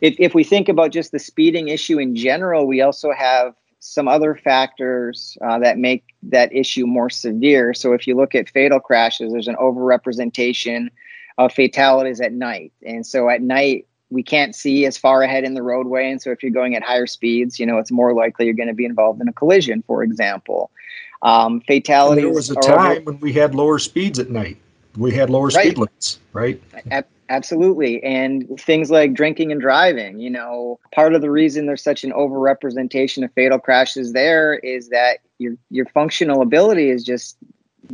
if, 0.00 0.16
if 0.18 0.34
we 0.34 0.44
think 0.44 0.68
about 0.68 0.92
just 0.92 1.12
the 1.12 1.18
speeding 1.18 1.68
issue 1.68 1.98
in 1.98 2.16
general, 2.16 2.66
we 2.66 2.80
also 2.80 3.12
have 3.12 3.54
some 3.80 4.08
other 4.08 4.34
factors 4.34 5.36
uh, 5.46 5.58
that 5.60 5.78
make 5.78 6.04
that 6.22 6.52
issue 6.52 6.86
more 6.86 7.10
severe. 7.10 7.72
So 7.74 7.92
if 7.92 8.06
you 8.06 8.16
look 8.16 8.34
at 8.34 8.50
fatal 8.50 8.80
crashes, 8.80 9.32
there's 9.32 9.48
an 9.48 9.56
overrepresentation 9.56 10.88
of 11.36 11.52
fatalities 11.52 12.20
at 12.20 12.32
night. 12.32 12.72
And 12.84 13.06
so 13.06 13.28
at 13.28 13.40
night, 13.40 13.86
we 14.10 14.22
can't 14.22 14.54
see 14.54 14.86
as 14.86 14.96
far 14.96 15.22
ahead 15.22 15.44
in 15.44 15.54
the 15.54 15.62
roadway. 15.62 16.10
And 16.10 16.20
so 16.20 16.30
if 16.30 16.42
you're 16.42 16.52
going 16.52 16.74
at 16.74 16.82
higher 16.82 17.06
speeds, 17.06 17.58
you 17.60 17.66
know, 17.66 17.78
it's 17.78 17.90
more 17.90 18.14
likely 18.14 18.46
you're 18.46 18.54
going 18.54 18.68
to 18.68 18.74
be 18.74 18.84
involved 18.84 19.20
in 19.20 19.28
a 19.28 19.32
collision, 19.32 19.82
for 19.86 20.02
example. 20.02 20.70
Um, 21.22 21.60
fatalities. 21.62 22.24
And 22.24 22.30
there 22.30 22.34
was 22.34 22.50
a 22.50 22.54
time 22.54 22.92
over- 22.92 23.00
when 23.02 23.20
we 23.20 23.32
had 23.32 23.54
lower 23.54 23.78
speeds 23.78 24.18
at 24.18 24.30
night. 24.30 24.56
We 24.96 25.12
had 25.12 25.30
lower 25.30 25.46
right. 25.46 25.66
speed 25.66 25.78
limits, 25.78 26.18
right? 26.32 26.60
Absolutely. 27.30 28.02
And 28.02 28.58
things 28.58 28.90
like 28.90 29.12
drinking 29.12 29.52
and 29.52 29.60
driving, 29.60 30.18
you 30.18 30.30
know, 30.30 30.80
part 30.94 31.14
of 31.14 31.20
the 31.20 31.30
reason 31.30 31.66
there's 31.66 31.82
such 31.82 32.02
an 32.02 32.10
overrepresentation 32.12 33.22
of 33.22 33.32
fatal 33.32 33.58
crashes 33.58 34.12
there 34.12 34.54
is 34.54 34.88
that 34.88 35.18
your 35.38 35.54
your 35.70 35.84
functional 35.86 36.40
ability 36.40 36.88
is 36.88 37.04
just 37.04 37.36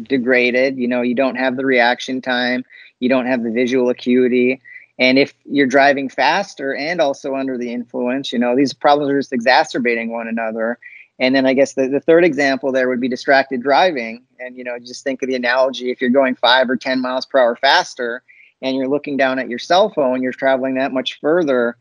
degraded. 0.02 0.78
You 0.78 0.86
know, 0.86 1.02
you 1.02 1.16
don't 1.16 1.34
have 1.34 1.56
the 1.56 1.66
reaction 1.66 2.22
time, 2.22 2.64
you 3.00 3.08
don't 3.08 3.26
have 3.26 3.42
the 3.42 3.50
visual 3.50 3.90
acuity. 3.90 4.60
And 4.98 5.18
if 5.18 5.34
you're 5.44 5.66
driving 5.66 6.08
faster 6.08 6.74
and 6.74 7.00
also 7.00 7.34
under 7.34 7.58
the 7.58 7.72
influence, 7.72 8.32
you 8.32 8.38
know, 8.38 8.54
these 8.54 8.72
problems 8.72 9.10
are 9.10 9.18
just 9.18 9.32
exacerbating 9.32 10.12
one 10.12 10.28
another. 10.28 10.78
And 11.18 11.34
then 11.34 11.46
I 11.46 11.54
guess 11.54 11.74
the, 11.74 11.88
the 11.88 12.00
third 12.00 12.24
example 12.24 12.70
there 12.70 12.88
would 12.88 13.00
be 13.00 13.08
distracted 13.08 13.62
driving. 13.62 14.24
And, 14.38 14.56
you 14.56 14.64
know, 14.64 14.78
just 14.78 15.04
think 15.04 15.22
of 15.22 15.28
the 15.28 15.34
analogy 15.34 15.90
if 15.90 16.00
you're 16.00 16.10
going 16.10 16.34
five 16.36 16.70
or 16.70 16.76
10 16.76 17.00
miles 17.00 17.26
per 17.26 17.38
hour 17.38 17.56
faster, 17.56 18.22
and 18.62 18.76
you're 18.76 18.88
looking 18.88 19.16
down 19.16 19.38
at 19.38 19.48
your 19.48 19.58
cell 19.58 19.90
phone, 19.90 20.22
you're 20.22 20.32
traveling 20.32 20.74
that 20.74 20.92
much 20.92 21.20
further. 21.20 21.76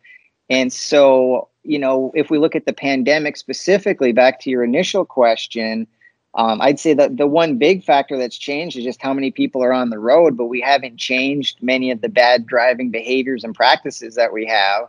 And 0.49 0.71
so, 0.71 1.49
you 1.63 1.79
know, 1.79 2.11
if 2.13 2.29
we 2.29 2.37
look 2.37 2.55
at 2.55 2.65
the 2.65 2.73
pandemic 2.73 3.37
specifically, 3.37 4.11
back 4.11 4.39
to 4.41 4.49
your 4.49 4.63
initial 4.63 5.05
question, 5.05 5.87
um, 6.35 6.61
I'd 6.61 6.79
say 6.79 6.93
that 6.95 7.17
the 7.17 7.27
one 7.27 7.57
big 7.57 7.83
factor 7.83 8.17
that's 8.17 8.37
changed 8.37 8.75
is 8.77 8.83
just 8.83 9.01
how 9.01 9.13
many 9.13 9.29
people 9.29 9.63
are 9.63 9.73
on 9.73 9.91
the 9.91 9.99
road, 9.99 10.35
but 10.35 10.47
we 10.47 10.61
haven't 10.61 10.97
changed 10.97 11.61
many 11.61 11.91
of 11.91 12.01
the 12.01 12.09
bad 12.09 12.47
driving 12.47 12.89
behaviors 12.89 13.43
and 13.43 13.53
practices 13.53 14.15
that 14.15 14.33
we 14.33 14.47
have. 14.47 14.87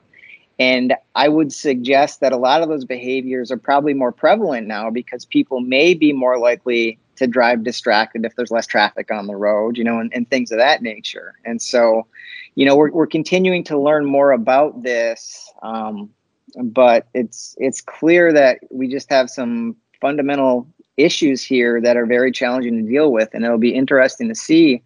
And 0.59 0.94
I 1.14 1.28
would 1.28 1.52
suggest 1.52 2.20
that 2.20 2.33
a 2.33 2.37
lot 2.37 2.62
of 2.62 2.68
those 2.68 2.85
behaviors 2.85 3.50
are 3.50 3.57
probably 3.59 3.92
more 3.92 4.12
prevalent 4.12 4.66
now 4.66 4.88
because 4.88 5.24
people 5.24 5.61
may 5.61 5.94
be 5.94 6.12
more 6.12 6.38
likely 6.38 6.98
to 7.16 7.26
drive 7.26 7.62
distracted 7.62 8.24
if 8.24 8.37
there's 8.37 8.50
less 8.50 8.66
traffic 8.66 9.11
on 9.11 9.26
the 9.26 9.37
road, 9.37 9.76
you 9.76 9.85
know, 9.85 9.98
and, 9.98 10.12
and 10.14 10.30
things 10.30 10.50
of 10.50 10.59
that 10.59 10.80
nature. 10.80 11.35
And 11.44 11.61
so, 11.61 12.07
you 12.54 12.64
know, 12.64 12.76
we're, 12.76 12.90
we're 12.90 13.07
continuing 13.07 13.64
to 13.64 13.78
learn 13.78 14.07
more 14.07 14.33
about 14.33 14.83
this. 14.83 15.52
Um, 15.62 16.11
but 16.62 17.09
it's 17.14 17.57
it's 17.59 17.80
clear 17.80 18.33
that 18.33 18.61
we 18.70 18.87
just 18.87 19.11
have 19.11 19.28
some 19.28 19.76
fundamental 20.00 20.68
issues 20.96 21.42
here 21.42 21.80
that 21.80 21.96
are 21.96 22.07
very 22.07 22.30
challenging 22.30 22.85
to 22.85 22.90
deal 22.90 23.12
with, 23.12 23.30
and 23.33 23.44
it'll 23.44 23.59
be 23.59 23.74
interesting 23.74 24.28
to 24.28 24.35
see 24.35 24.83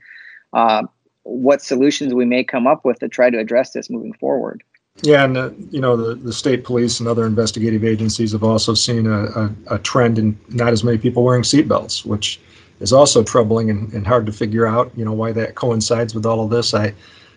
uh, 0.52 0.82
what 1.22 1.62
solutions 1.62 2.14
we 2.14 2.24
may 2.24 2.42
come 2.42 2.66
up 2.66 2.84
with 2.84 2.98
to 3.00 3.08
try 3.08 3.30
to 3.30 3.38
address 3.38 3.72
this 3.72 3.90
moving 3.90 4.14
forward. 4.14 4.62
Yeah, 5.02 5.24
and 5.24 5.36
uh, 5.36 5.50
you 5.70 5.80
know 5.80 5.96
the, 5.96 6.14
the 6.16 6.32
state 6.32 6.64
police 6.64 6.98
and 6.98 7.08
other 7.08 7.24
investigative 7.24 7.84
agencies 7.84 8.32
have 8.32 8.42
also 8.42 8.74
seen 8.74 9.06
a, 9.06 9.24
a, 9.24 9.54
a 9.70 9.78
trend 9.78 10.18
in 10.18 10.38
not 10.48 10.72
as 10.72 10.82
many 10.82 10.98
people 10.98 11.22
wearing 11.22 11.42
seatbelts, 11.42 12.04
which 12.04 12.40
is 12.80 12.92
also 12.92 13.22
troubling 13.22 13.70
and, 13.70 13.92
and 13.92 14.06
hard 14.06 14.26
to 14.26 14.32
figure 14.32 14.66
out. 14.66 14.90
You 14.96 15.04
know 15.04 15.12
why 15.12 15.32
that 15.32 15.54
coincides 15.54 16.14
with 16.14 16.26
all 16.26 16.42
of 16.42 16.50
this. 16.50 16.74
I 16.74 16.94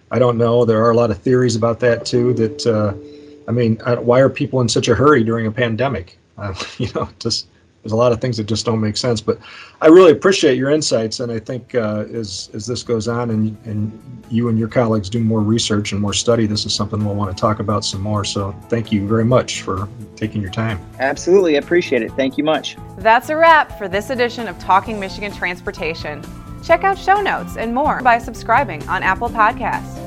I 0.09 0.17
don't 0.17 0.37
know. 0.37 0.65
There 0.65 0.83
are 0.83 0.89
a 0.89 0.95
lot 0.95 1.11
of 1.11 1.19
theories 1.19 1.55
about 1.55 1.79
that 1.81 2.05
too. 2.05 2.33
That 2.33 2.65
uh, 2.65 2.93
I 3.47 3.51
mean, 3.51 3.77
why 3.77 4.19
are 4.21 4.29
people 4.29 4.61
in 4.61 4.69
such 4.69 4.87
a 4.87 4.95
hurry 4.95 5.23
during 5.23 5.45
a 5.45 5.51
pandemic? 5.51 6.17
Uh, 6.37 6.55
you 6.79 6.87
know, 6.95 7.07
just 7.19 7.45
there's 7.83 7.93
a 7.93 7.97
lot 7.97 8.11
of 8.11 8.21
things 8.21 8.37
that 8.37 8.45
just 8.45 8.65
don't 8.65 8.79
make 8.79 8.97
sense. 8.97 9.21
But 9.21 9.39
I 9.81 9.87
really 9.87 10.11
appreciate 10.11 10.57
your 10.57 10.69
insights, 10.69 11.19
and 11.19 11.31
I 11.31 11.39
think 11.39 11.75
uh, 11.75 12.05
as 12.13 12.49
as 12.53 12.65
this 12.65 12.83
goes 12.83 13.07
on 13.07 13.29
and 13.29 13.57
and 13.65 14.23
you 14.29 14.49
and 14.49 14.57
your 14.57 14.67
colleagues 14.67 15.09
do 15.09 15.19
more 15.19 15.41
research 15.41 15.91
and 15.91 15.99
more 15.99 16.13
study, 16.13 16.45
this 16.45 16.65
is 16.65 16.73
something 16.73 17.03
we'll 17.03 17.15
want 17.15 17.35
to 17.35 17.39
talk 17.39 17.59
about 17.59 17.83
some 17.83 18.01
more. 18.01 18.23
So 18.23 18.53
thank 18.69 18.91
you 18.91 19.07
very 19.07 19.25
much 19.25 19.61
for 19.61 19.89
taking 20.15 20.41
your 20.41 20.51
time. 20.51 20.79
Absolutely, 20.99 21.55
appreciate 21.55 22.01
it. 22.01 22.11
Thank 22.13 22.37
you 22.37 22.43
much. 22.43 22.77
That's 22.97 23.29
a 23.29 23.35
wrap 23.35 23.77
for 23.77 23.87
this 23.87 24.09
edition 24.09 24.47
of 24.47 24.57
Talking 24.59 24.99
Michigan 24.99 25.31
Transportation. 25.33 26.23
Check 26.63 26.83
out 26.83 26.97
show 26.97 27.21
notes 27.21 27.57
and 27.57 27.73
more 27.73 28.01
by 28.01 28.19
subscribing 28.19 28.87
on 28.87 29.03
Apple 29.03 29.29
Podcasts. 29.29 30.00